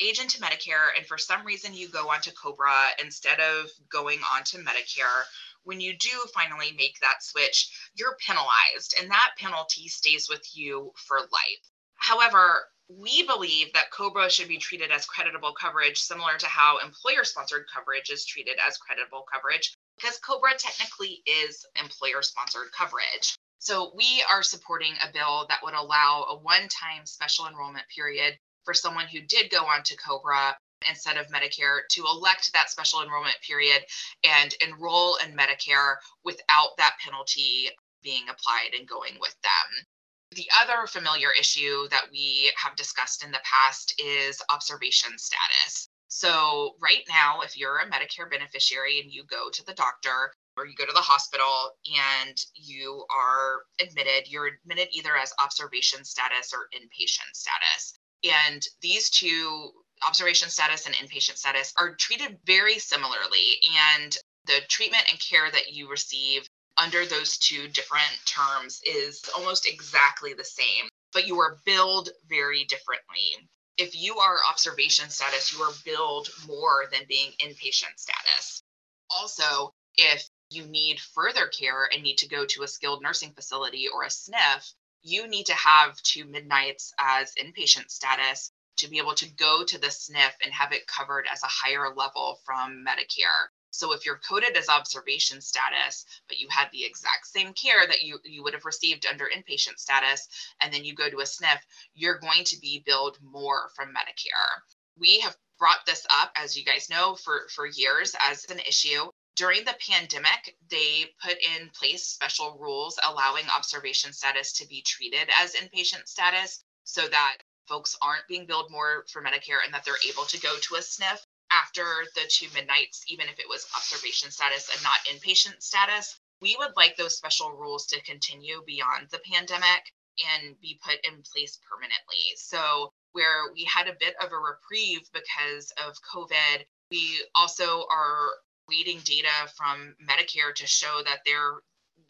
age 0.00 0.20
into 0.20 0.40
Medicare 0.40 0.88
and 0.96 1.06
for 1.06 1.16
some 1.16 1.46
reason 1.46 1.74
you 1.74 1.88
go 1.88 2.10
onto 2.10 2.32
COBRA 2.32 2.74
instead 3.00 3.38
of 3.38 3.70
going 3.88 4.18
on 4.34 4.42
to 4.46 4.58
Medicare, 4.58 5.22
when 5.64 5.80
you 5.80 5.96
do 5.96 6.10
finally 6.34 6.72
make 6.76 6.98
that 7.00 7.22
switch, 7.22 7.70
you're 7.94 8.16
penalized 8.26 8.94
and 9.00 9.10
that 9.10 9.30
penalty 9.38 9.88
stays 9.88 10.28
with 10.28 10.42
you 10.54 10.92
for 10.96 11.18
life. 11.18 11.62
However, 11.96 12.66
we 12.88 13.22
believe 13.26 13.72
that 13.72 13.90
COBRA 13.90 14.28
should 14.28 14.48
be 14.48 14.58
treated 14.58 14.90
as 14.90 15.06
creditable 15.06 15.54
coverage, 15.54 15.98
similar 15.98 16.36
to 16.36 16.46
how 16.46 16.78
employer 16.78 17.24
sponsored 17.24 17.64
coverage 17.72 18.10
is 18.10 18.26
treated 18.26 18.58
as 18.66 18.76
creditable 18.76 19.24
coverage, 19.32 19.74
because 19.96 20.18
COBRA 20.18 20.58
technically 20.58 21.22
is 21.26 21.64
employer 21.80 22.22
sponsored 22.22 22.72
coverage. 22.76 23.36
So 23.60 23.92
we 23.94 24.24
are 24.28 24.42
supporting 24.42 24.94
a 25.02 25.12
bill 25.12 25.46
that 25.48 25.60
would 25.62 25.74
allow 25.74 26.26
a 26.28 26.38
one 26.38 26.68
time 26.68 27.06
special 27.06 27.46
enrollment 27.46 27.86
period 27.94 28.36
for 28.64 28.74
someone 28.74 29.06
who 29.06 29.20
did 29.20 29.50
go 29.50 29.64
on 29.64 29.82
to 29.84 29.96
COBRA 29.96 30.56
instead 30.88 31.16
of 31.16 31.28
Medicare 31.28 31.80
to 31.90 32.04
elect 32.04 32.52
that 32.52 32.70
special 32.70 33.02
enrollment 33.02 33.36
period 33.46 33.82
and 34.28 34.54
enroll 34.66 35.16
in 35.16 35.36
Medicare 35.36 35.96
without 36.24 36.76
that 36.78 36.96
penalty 37.04 37.70
being 38.02 38.24
applied 38.28 38.70
and 38.78 38.88
going 38.88 39.16
with 39.20 39.36
them. 39.42 39.86
The 40.34 40.48
other 40.60 40.86
familiar 40.86 41.28
issue 41.38 41.88
that 41.90 42.06
we 42.10 42.50
have 42.56 42.74
discussed 42.76 43.22
in 43.22 43.30
the 43.30 43.40
past 43.44 43.94
is 43.98 44.42
observation 44.50 45.18
status. 45.18 45.88
So, 46.08 46.76
right 46.78 47.04
now, 47.08 47.40
if 47.40 47.56
you're 47.56 47.78
a 47.78 47.90
Medicare 47.90 48.30
beneficiary 48.30 49.00
and 49.00 49.10
you 49.10 49.24
go 49.24 49.48
to 49.50 49.64
the 49.64 49.74
doctor 49.74 50.34
or 50.56 50.66
you 50.66 50.74
go 50.74 50.84
to 50.84 50.92
the 50.92 51.00
hospital 51.00 51.70
and 51.86 52.36
you 52.54 53.04
are 53.08 53.62
admitted, 53.80 54.30
you're 54.30 54.46
admitted 54.48 54.88
either 54.92 55.16
as 55.16 55.32
observation 55.42 56.04
status 56.04 56.52
or 56.52 56.68
inpatient 56.74 57.34
status. 57.34 57.98
And 58.24 58.62
these 58.82 59.10
two 59.10 59.70
observation 60.06 60.50
status 60.50 60.86
and 60.86 60.94
inpatient 60.94 61.36
status 61.36 61.72
are 61.78 61.94
treated 61.94 62.38
very 62.44 62.78
similarly. 62.78 63.60
And 64.00 64.16
the 64.46 64.60
treatment 64.68 65.04
and 65.10 65.20
care 65.20 65.50
that 65.50 65.72
you 65.72 65.88
receive 65.88 66.46
under 66.78 67.04
those 67.06 67.38
two 67.38 67.68
different 67.68 68.18
terms 68.26 68.80
is 68.84 69.22
almost 69.36 69.68
exactly 69.68 70.34
the 70.34 70.44
same, 70.44 70.88
but 71.12 71.26
you 71.26 71.38
are 71.38 71.58
billed 71.64 72.10
very 72.28 72.64
differently. 72.64 73.48
If 73.76 73.94
you 73.94 74.18
are 74.18 74.38
observation 74.50 75.10
status, 75.10 75.52
you 75.52 75.62
are 75.62 75.72
billed 75.84 76.28
more 76.46 76.86
than 76.92 77.02
being 77.08 77.32
inpatient 77.40 77.96
status. 77.96 78.62
Also, 79.10 79.72
if 79.96 80.26
you 80.50 80.66
need 80.66 81.00
further 81.00 81.48
care 81.48 81.88
and 81.92 82.02
need 82.02 82.18
to 82.18 82.28
go 82.28 82.44
to 82.46 82.62
a 82.62 82.68
skilled 82.68 83.02
nursing 83.02 83.32
facility 83.32 83.88
or 83.88 84.02
a 84.02 84.08
SNF, 84.08 84.72
you 85.02 85.26
need 85.26 85.46
to 85.46 85.54
have 85.54 86.00
two 86.02 86.24
midnights 86.24 86.92
as 86.98 87.32
inpatient 87.34 87.90
status 87.90 88.52
to 88.76 88.88
be 88.88 88.98
able 88.98 89.14
to 89.14 89.30
go 89.34 89.64
to 89.64 89.78
the 89.78 89.88
SNF 89.88 90.32
and 90.42 90.52
have 90.52 90.72
it 90.72 90.86
covered 90.86 91.26
as 91.30 91.42
a 91.42 91.46
higher 91.46 91.94
level 91.94 92.40
from 92.44 92.84
Medicare. 92.86 93.48
So 93.70 93.92
if 93.92 94.04
you're 94.04 94.18
coded 94.18 94.56
as 94.56 94.68
observation 94.68 95.40
status, 95.40 96.04
but 96.28 96.38
you 96.38 96.46
had 96.50 96.68
the 96.72 96.84
exact 96.84 97.26
same 97.26 97.54
care 97.54 97.86
that 97.86 98.02
you, 98.02 98.18
you 98.24 98.42
would 98.42 98.52
have 98.52 98.66
received 98.66 99.06
under 99.06 99.30
inpatient 99.34 99.78
status, 99.78 100.28
and 100.60 100.72
then 100.72 100.84
you 100.84 100.94
go 100.94 101.08
to 101.08 101.20
a 101.20 101.24
SNF, 101.24 101.58
you're 101.94 102.18
going 102.18 102.44
to 102.44 102.60
be 102.60 102.82
billed 102.84 103.18
more 103.22 103.70
from 103.74 103.88
Medicare. 103.88 104.60
We 104.98 105.20
have 105.20 105.36
brought 105.58 105.86
this 105.86 106.06
up, 106.10 106.32
as 106.36 106.56
you 106.56 106.64
guys 106.64 106.90
know, 106.90 107.14
for, 107.14 107.48
for 107.54 107.66
years 107.66 108.14
as 108.20 108.44
an 108.50 108.58
issue. 108.58 109.10
During 109.36 109.64
the 109.64 109.76
pandemic, 109.88 110.56
they 110.68 111.06
put 111.22 111.38
in 111.38 111.70
place 111.70 112.06
special 112.06 112.58
rules 112.58 112.98
allowing 113.02 113.48
observation 113.48 114.12
status 114.12 114.52
to 114.54 114.66
be 114.66 114.82
treated 114.82 115.30
as 115.40 115.54
inpatient 115.54 116.06
status 116.06 116.62
so 116.84 117.08
that 117.08 117.38
folks 117.68 117.96
aren't 118.02 118.26
being 118.28 118.46
billed 118.46 118.70
more 118.70 119.04
for 119.08 119.22
Medicare 119.22 119.64
and 119.64 119.72
that 119.72 119.84
they're 119.84 119.94
able 120.08 120.24
to 120.24 120.40
go 120.40 120.56
to 120.56 120.74
a 120.74 120.78
SNF 120.78 121.18
after 121.52 121.84
the 122.14 122.22
two 122.28 122.46
midnights, 122.54 123.04
even 123.08 123.28
if 123.28 123.38
it 123.38 123.48
was 123.48 123.66
observation 123.76 124.30
status 124.30 124.70
and 124.72 124.82
not 124.82 125.04
inpatient 125.10 125.62
status. 125.62 126.18
We 126.40 126.56
would 126.58 126.72
like 126.76 126.96
those 126.96 127.16
special 127.16 127.52
rules 127.52 127.86
to 127.86 128.02
continue 128.02 128.62
beyond 128.66 129.08
the 129.10 129.20
pandemic 129.30 129.92
and 130.34 130.58
be 130.60 130.80
put 130.84 130.98
in 131.06 131.22
place 131.22 131.58
permanently. 131.68 132.34
So, 132.36 132.92
where 133.12 133.52
we 133.52 133.64
had 133.64 133.88
a 133.88 133.96
bit 133.98 134.14
of 134.20 134.32
a 134.32 134.38
reprieve 134.38 135.08
because 135.12 135.72
of 135.86 135.94
COVID, 136.14 136.64
we 136.90 137.22
also 137.34 137.86
are 137.90 138.30
waiting 138.68 139.00
data 139.04 139.48
from 139.56 139.94
Medicare 140.08 140.54
to 140.54 140.66
show 140.66 141.02
that 141.04 141.20
there 141.24 141.60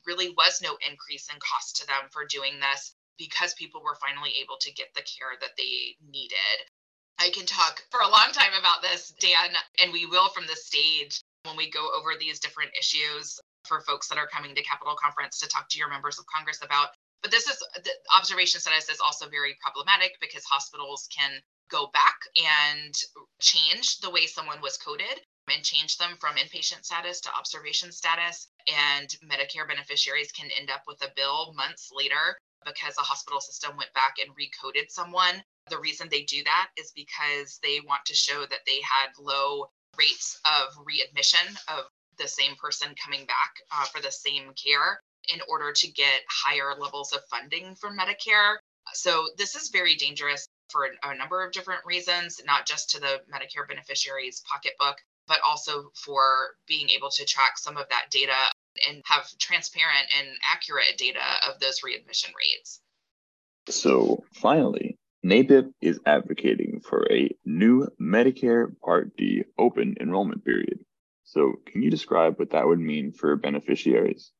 really 0.06 0.30
was 0.30 0.60
no 0.62 0.76
increase 0.88 1.28
in 1.32 1.38
cost 1.40 1.76
to 1.76 1.86
them 1.86 2.08
for 2.10 2.24
doing 2.24 2.58
this 2.60 2.94
because 3.22 3.54
people 3.54 3.82
were 3.82 3.94
finally 4.02 4.32
able 4.42 4.56
to 4.58 4.72
get 4.72 4.90
the 4.94 5.06
care 5.06 5.38
that 5.40 5.54
they 5.56 5.94
needed. 6.10 6.58
I 7.18 7.30
can 7.30 7.46
talk 7.46 7.82
for 7.90 8.00
a 8.00 8.10
long 8.10 8.32
time 8.32 8.50
about 8.58 8.82
this, 8.82 9.14
Dan, 9.20 9.54
and 9.80 9.92
we 9.92 10.06
will 10.06 10.28
from 10.30 10.46
the 10.46 10.56
stage 10.56 11.20
when 11.44 11.56
we 11.56 11.70
go 11.70 11.88
over 11.94 12.18
these 12.18 12.40
different 12.40 12.72
issues 12.78 13.38
for 13.68 13.80
folks 13.82 14.08
that 14.08 14.18
are 14.18 14.26
coming 14.26 14.54
to 14.54 14.62
Capitol 14.62 14.96
Conference 15.00 15.38
to 15.38 15.48
talk 15.48 15.68
to 15.70 15.78
your 15.78 15.88
members 15.88 16.18
of 16.18 16.26
Congress 16.26 16.58
about. 16.62 16.88
But 17.22 17.30
this 17.30 17.46
is 17.46 17.58
the 17.84 17.92
observation 18.16 18.60
status 18.60 18.88
is 18.88 18.98
also 18.98 19.28
very 19.28 19.56
problematic 19.62 20.18
because 20.20 20.42
hospitals 20.44 21.08
can 21.16 21.30
go 21.70 21.88
back 21.92 22.18
and 22.36 22.94
change 23.40 24.00
the 24.00 24.10
way 24.10 24.26
someone 24.26 24.60
was 24.60 24.76
coded 24.76 25.22
and 25.48 25.62
change 25.62 25.98
them 25.98 26.16
from 26.20 26.36
inpatient 26.36 26.84
status 26.84 27.20
to 27.20 27.34
observation 27.38 27.92
status. 27.92 28.48
and 28.66 29.14
Medicare 29.24 29.66
beneficiaries 29.66 30.32
can 30.32 30.50
end 30.58 30.70
up 30.70 30.82
with 30.86 31.02
a 31.02 31.12
bill 31.14 31.52
months 31.54 31.90
later 31.94 32.36
because 32.64 32.94
a 32.98 33.02
hospital 33.02 33.40
system 33.40 33.76
went 33.76 33.92
back 33.94 34.16
and 34.20 34.34
recoded 34.36 34.90
someone. 34.90 35.42
The 35.70 35.78
reason 35.78 36.08
they 36.10 36.22
do 36.22 36.42
that 36.44 36.68
is 36.76 36.92
because 36.94 37.58
they 37.62 37.80
want 37.86 38.04
to 38.06 38.14
show 38.14 38.40
that 38.40 38.66
they 38.66 38.80
had 38.82 39.10
low 39.18 39.66
rates 39.98 40.40
of 40.44 40.74
readmission 40.86 41.56
of 41.68 41.84
the 42.18 42.28
same 42.28 42.56
person 42.56 42.94
coming 43.02 43.26
back 43.26 43.52
uh, 43.70 43.84
for 43.86 44.00
the 44.00 44.10
same 44.10 44.52
care 44.54 45.00
in 45.32 45.40
order 45.48 45.72
to 45.72 45.90
get 45.92 46.22
higher 46.28 46.74
levels 46.78 47.12
of 47.12 47.20
funding 47.30 47.74
from 47.76 47.96
Medicare. 47.96 48.56
So, 48.92 49.28
this 49.38 49.54
is 49.54 49.70
very 49.70 49.94
dangerous 49.94 50.46
for 50.70 50.88
a 51.04 51.16
number 51.16 51.44
of 51.44 51.52
different 51.52 51.84
reasons, 51.84 52.40
not 52.44 52.66
just 52.66 52.90
to 52.90 53.00
the 53.00 53.20
Medicare 53.32 53.68
beneficiaries' 53.68 54.42
pocketbook, 54.50 54.96
but 55.28 55.40
also 55.46 55.90
for 55.94 56.56
being 56.66 56.88
able 56.90 57.10
to 57.10 57.24
track 57.24 57.58
some 57.58 57.76
of 57.76 57.88
that 57.90 58.06
data 58.10 58.34
and 58.88 59.02
have 59.04 59.26
transparent 59.38 60.06
and 60.18 60.28
accurate 60.50 60.96
data 60.98 61.20
of 61.48 61.60
those 61.60 61.82
readmission 61.84 62.32
rates. 62.36 62.80
So 63.68 64.24
finally, 64.34 64.98
NABIP 65.24 65.72
is 65.80 66.00
advocating 66.04 66.80
for 66.80 67.06
a 67.10 67.30
new 67.44 67.86
Medicare 68.00 68.68
Part 68.80 69.16
D 69.16 69.44
open 69.56 69.94
enrollment 70.00 70.44
period. 70.44 70.80
So, 71.24 71.54
can 71.66 71.82
you 71.82 71.90
describe 71.90 72.38
what 72.38 72.50
that 72.50 72.66
would 72.66 72.80
mean 72.80 73.12
for 73.12 73.36
beneficiaries? 73.36 74.32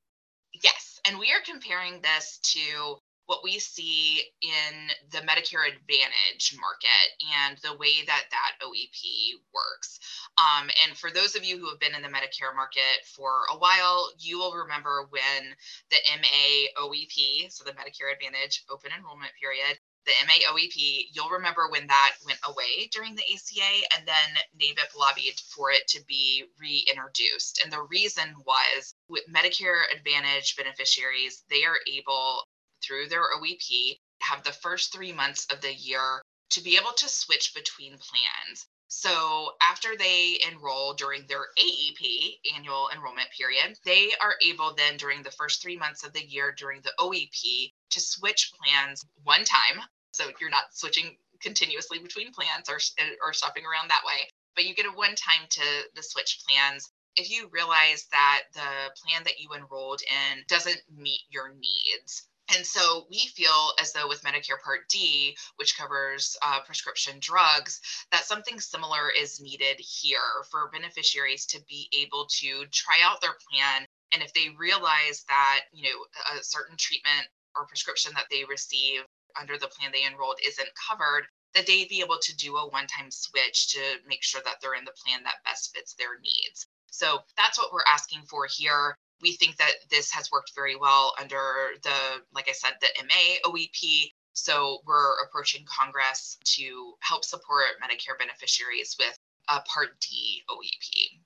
Yes, 0.63 1.01
and 1.09 1.19
we 1.19 1.33
are 1.33 1.41
comparing 1.45 2.01
this 2.01 2.39
to 2.55 2.99
what 3.33 3.43
we 3.43 3.59
see 3.59 4.21
in 4.43 4.93
the 5.11 5.25
Medicare 5.25 5.65
Advantage 5.65 6.55
market 6.61 7.09
and 7.41 7.57
the 7.65 7.75
way 7.79 8.05
that 8.07 8.25
that 8.31 8.61
OEP 8.61 9.41
works. 9.55 9.99
Um, 10.37 10.69
and 10.85 10.99
for 10.99 11.11
those 11.11 11.35
of 11.35 11.43
you 11.43 11.57
who 11.57 11.71
have 11.71 11.81
been 11.81 11.95
in 11.95 12.03
the 12.03 12.13
Medicare 12.13 12.55
market 12.55 13.09
for 13.17 13.49
a 13.51 13.57
while, 13.57 14.13
you 14.19 14.39
will 14.39 14.53
remember 14.53 15.07
when 15.09 15.57
the 15.89 15.97
MA 16.21 16.85
OEP, 16.85 17.51
so 17.51 17.65
the 17.65 17.73
Medicare 17.73 18.13
Advantage 18.13 18.65
open 18.69 18.91
enrollment 18.95 19.33
period, 19.41 19.79
the 20.05 20.13
MA 20.27 20.35
OEP, 20.53 21.07
you'll 21.13 21.31
remember 21.31 21.71
when 21.71 21.87
that 21.87 22.17
went 22.27 22.41
away 22.45 22.89
during 22.93 23.15
the 23.15 23.23
ACA, 23.23 23.97
and 23.97 24.07
then 24.07 24.43
NABIP 24.61 24.99
lobbied 24.99 25.41
for 25.55 25.71
it 25.71 25.87
to 25.89 26.05
be 26.07 26.45
reintroduced. 26.61 27.63
And 27.63 27.73
the 27.73 27.87
reason 27.89 28.35
was 28.45 28.95
with 29.09 29.23
Medicare 29.33 29.83
Advantage 29.97 30.57
beneficiaries, 30.57 31.45
they 31.49 31.65
are 31.65 31.79
able 31.87 32.43
through 32.83 33.09
their 33.09 33.25
OEP 33.37 33.99
have 34.21 34.43
the 34.43 34.53
first 34.53 34.93
three 34.93 35.13
months 35.13 35.47
of 35.47 35.61
the 35.61 35.75
year 35.75 36.23
to 36.51 36.61
be 36.61 36.77
able 36.77 36.93
to 36.93 37.09
switch 37.09 37.55
between 37.55 37.99
plans. 37.99 38.67
So 38.89 39.55
after 39.63 39.97
they 39.97 40.39
enroll 40.47 40.93
during 40.93 41.27
their 41.27 41.49
AEP, 41.59 42.41
annual 42.55 42.91
enrollment 42.93 43.31
period, 43.31 43.79
they 43.85 44.13
are 44.21 44.37
able 44.43 44.75
then 44.75 44.99
during 44.99 45.23
the 45.23 45.31
first 45.31 45.63
three 45.63 45.79
months 45.79 46.05
of 46.05 46.13
the 46.13 46.25
year 46.25 46.53
during 46.53 46.83
the 46.83 46.93
OEP 46.99 47.73
to 47.91 48.01
switch 48.01 48.53
plans 48.53 49.05
one 49.25 49.45
time. 49.45 49.83
So 50.13 50.31
you're 50.41 50.51
not 50.51 50.75
switching 50.75 51.17
continuously 51.41 52.01
between 52.01 52.33
plans 52.33 52.69
or, 52.69 52.79
or 53.25 53.33
shopping 53.33 53.65
around 53.65 53.89
that 53.89 54.05
way, 54.07 54.29
but 54.55 54.65
you 54.65 54.75
get 54.75 54.87
a 54.87 54.91
one 54.91 55.15
time 55.15 55.47
to 55.49 55.89
the 55.95 56.03
switch 56.03 56.41
plans 56.47 56.93
if 57.17 57.31
you 57.31 57.49
realize 57.51 58.07
that 58.11 58.43
the 58.55 58.91
plan 59.03 59.23
that 59.25 59.39
you 59.39 59.51
enrolled 59.55 60.03
in 60.03 60.45
doesn't 60.49 60.81
meet 60.95 61.21
your 61.31 61.53
needs. 61.55 62.29
And 62.55 62.67
so 62.67 63.07
we 63.11 63.19
feel 63.35 63.73
as 63.81 63.93
though 63.93 64.09
with 64.09 64.23
Medicare 64.23 64.61
Part 64.63 64.89
D, 64.91 65.37
which 65.57 65.77
covers 65.79 66.37
uh, 66.43 66.61
prescription 66.67 67.19
drugs, 67.21 67.81
that 68.11 68.25
something 68.25 68.61
similar 68.61 69.11
is 69.11 69.41
needed 69.41 69.79
here 69.79 70.45
for 70.51 70.71
beneficiaries 70.71 71.47
to 71.47 71.61
be 71.69 71.89
able 72.03 72.27
to 72.41 72.67
try 72.71 72.99
out 73.03 73.21
their 73.21 73.37
plan. 73.51 73.87
And 74.13 74.23
if 74.23 74.35
they 74.35 74.51
realize 74.59 75.25
that, 75.29 75.63
you 75.73 75.85
know, 75.85 76.39
a 76.39 76.43
certain 76.43 76.77
treatment 76.77 77.27
or 77.57 77.67
prescription 77.67 78.13
that 78.15 78.27
they 78.31 78.45
receive 78.45 79.01
under 79.41 79.57
the 79.57 79.69
plan 79.69 79.91
they 79.93 80.05
enrolled 80.05 80.39
isn't 80.47 80.69
covered, 80.89 81.27
that 81.55 81.67
they'd 81.67 81.89
be 81.89 82.01
able 82.01 82.19
to 82.21 82.37
do 82.37 82.57
a 82.57 82.69
one 82.69 82.87
time 82.87 83.11
switch 83.11 83.73
to 83.73 83.81
make 84.07 84.23
sure 84.23 84.43
that 84.45 84.57
they're 84.61 84.75
in 84.75 84.85
the 84.85 84.93
plan 85.05 85.23
that 85.25 85.45
best 85.45 85.75
fits 85.75 85.95
their 85.95 86.19
needs. 86.21 86.67
So 86.91 87.21
that's 87.37 87.59
what 87.59 87.73
we're 87.73 87.89
asking 87.91 88.23
for 88.29 88.47
here 88.51 88.97
we 89.23 89.33
think 89.33 89.57
that 89.57 89.73
this 89.91 90.11
has 90.13 90.31
worked 90.31 90.53
very 90.55 90.77
well 90.77 91.15
under 91.19 91.71
the, 91.83 92.23
like 92.35 92.49
I 92.49 92.53
said, 92.53 92.73
the 92.81 92.89
MA 93.05 93.51
OEP. 93.51 94.11
So 94.35 94.79
we're 94.87 95.23
approaching 95.25 95.65
Congress 95.67 96.39
to 96.57 96.95
help 97.01 97.25
support 97.25 97.65
Medicare 97.83 98.19
beneficiaries 98.19 98.97
with 98.99 99.17
a 99.49 99.61
Part 99.61 100.01
D 100.01 100.43
OEP. 100.51 101.21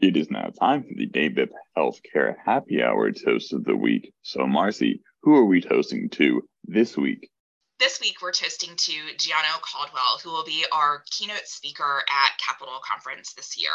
It 0.00 0.16
is 0.16 0.30
now 0.30 0.50
time 0.60 0.84
for 0.84 0.94
the 0.94 1.08
NABIP 1.08 1.48
Healthcare 1.76 2.36
Happy 2.44 2.82
Hour 2.82 3.10
Toast 3.10 3.52
of 3.52 3.64
the 3.64 3.76
Week. 3.76 4.12
So, 4.22 4.46
Marcy, 4.46 5.02
who 5.22 5.34
are 5.34 5.44
we 5.44 5.60
toasting 5.60 6.08
to 6.10 6.42
this 6.64 6.96
week? 6.96 7.28
This 7.80 8.00
week, 8.00 8.22
we're 8.22 8.32
toasting 8.32 8.76
to 8.76 8.92
Gianno 9.16 9.60
Caldwell, 9.60 10.20
who 10.22 10.30
will 10.30 10.44
be 10.44 10.64
our 10.72 11.02
keynote 11.10 11.46
speaker 11.46 12.02
at 12.10 12.38
Capitol 12.38 12.80
Conference 12.84 13.34
this 13.34 13.58
year. 13.58 13.70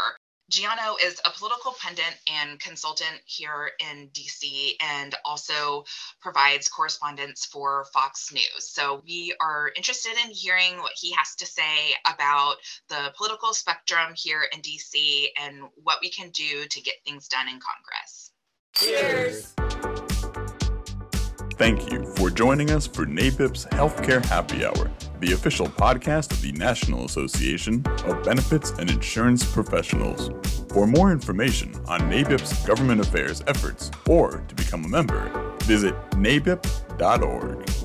Gianno 0.51 0.95
is 1.03 1.19
a 1.25 1.31
political 1.31 1.73
pundit 1.79 2.19
and 2.31 2.59
consultant 2.59 3.21
here 3.25 3.71
in 3.79 4.09
DC 4.09 4.73
and 4.81 5.15
also 5.23 5.85
provides 6.21 6.67
correspondence 6.67 7.45
for 7.45 7.85
Fox 7.93 8.31
News. 8.33 8.69
So 8.69 9.01
we 9.05 9.33
are 9.39 9.71
interested 9.75 10.13
in 10.23 10.31
hearing 10.31 10.77
what 10.79 10.91
he 10.95 11.11
has 11.13 11.35
to 11.35 11.45
say 11.45 11.93
about 12.05 12.55
the 12.89 13.13
political 13.17 13.53
spectrum 13.53 14.13
here 14.15 14.45
in 14.53 14.61
DC 14.61 15.27
and 15.41 15.63
what 15.81 15.99
we 16.01 16.09
can 16.09 16.29
do 16.31 16.65
to 16.65 16.81
get 16.81 16.95
things 17.05 17.27
done 17.27 17.47
in 17.47 17.59
Congress. 17.59 18.31
Cheers. 18.75 19.53
Thank 21.53 21.91
you 21.91 22.05
for 22.15 22.29
joining 22.29 22.71
us 22.71 22.85
for 22.85 23.05
NABIP's 23.05 23.65
Healthcare 23.67 24.25
Happy 24.25 24.65
Hour, 24.65 24.91
the 25.23 25.33
official 25.33 25.67
podcast 25.67 26.31
of 26.31 26.41
the 26.41 26.51
National 26.51 27.05
Association 27.05 27.81
of 28.05 28.23
Benefits 28.23 28.71
and 28.71 28.89
Insurance 28.89 29.45
Professionals. 29.45 30.29
For 30.73 30.85
more 30.85 31.13
information 31.13 31.73
on 31.87 32.01
NABIP's 32.01 32.65
government 32.65 32.99
affairs 32.99 33.41
efforts 33.47 33.89
or 34.09 34.43
to 34.49 34.55
become 34.55 34.83
a 34.83 34.89
member, 34.89 35.31
visit 35.63 35.95
nabip.org. 36.11 37.82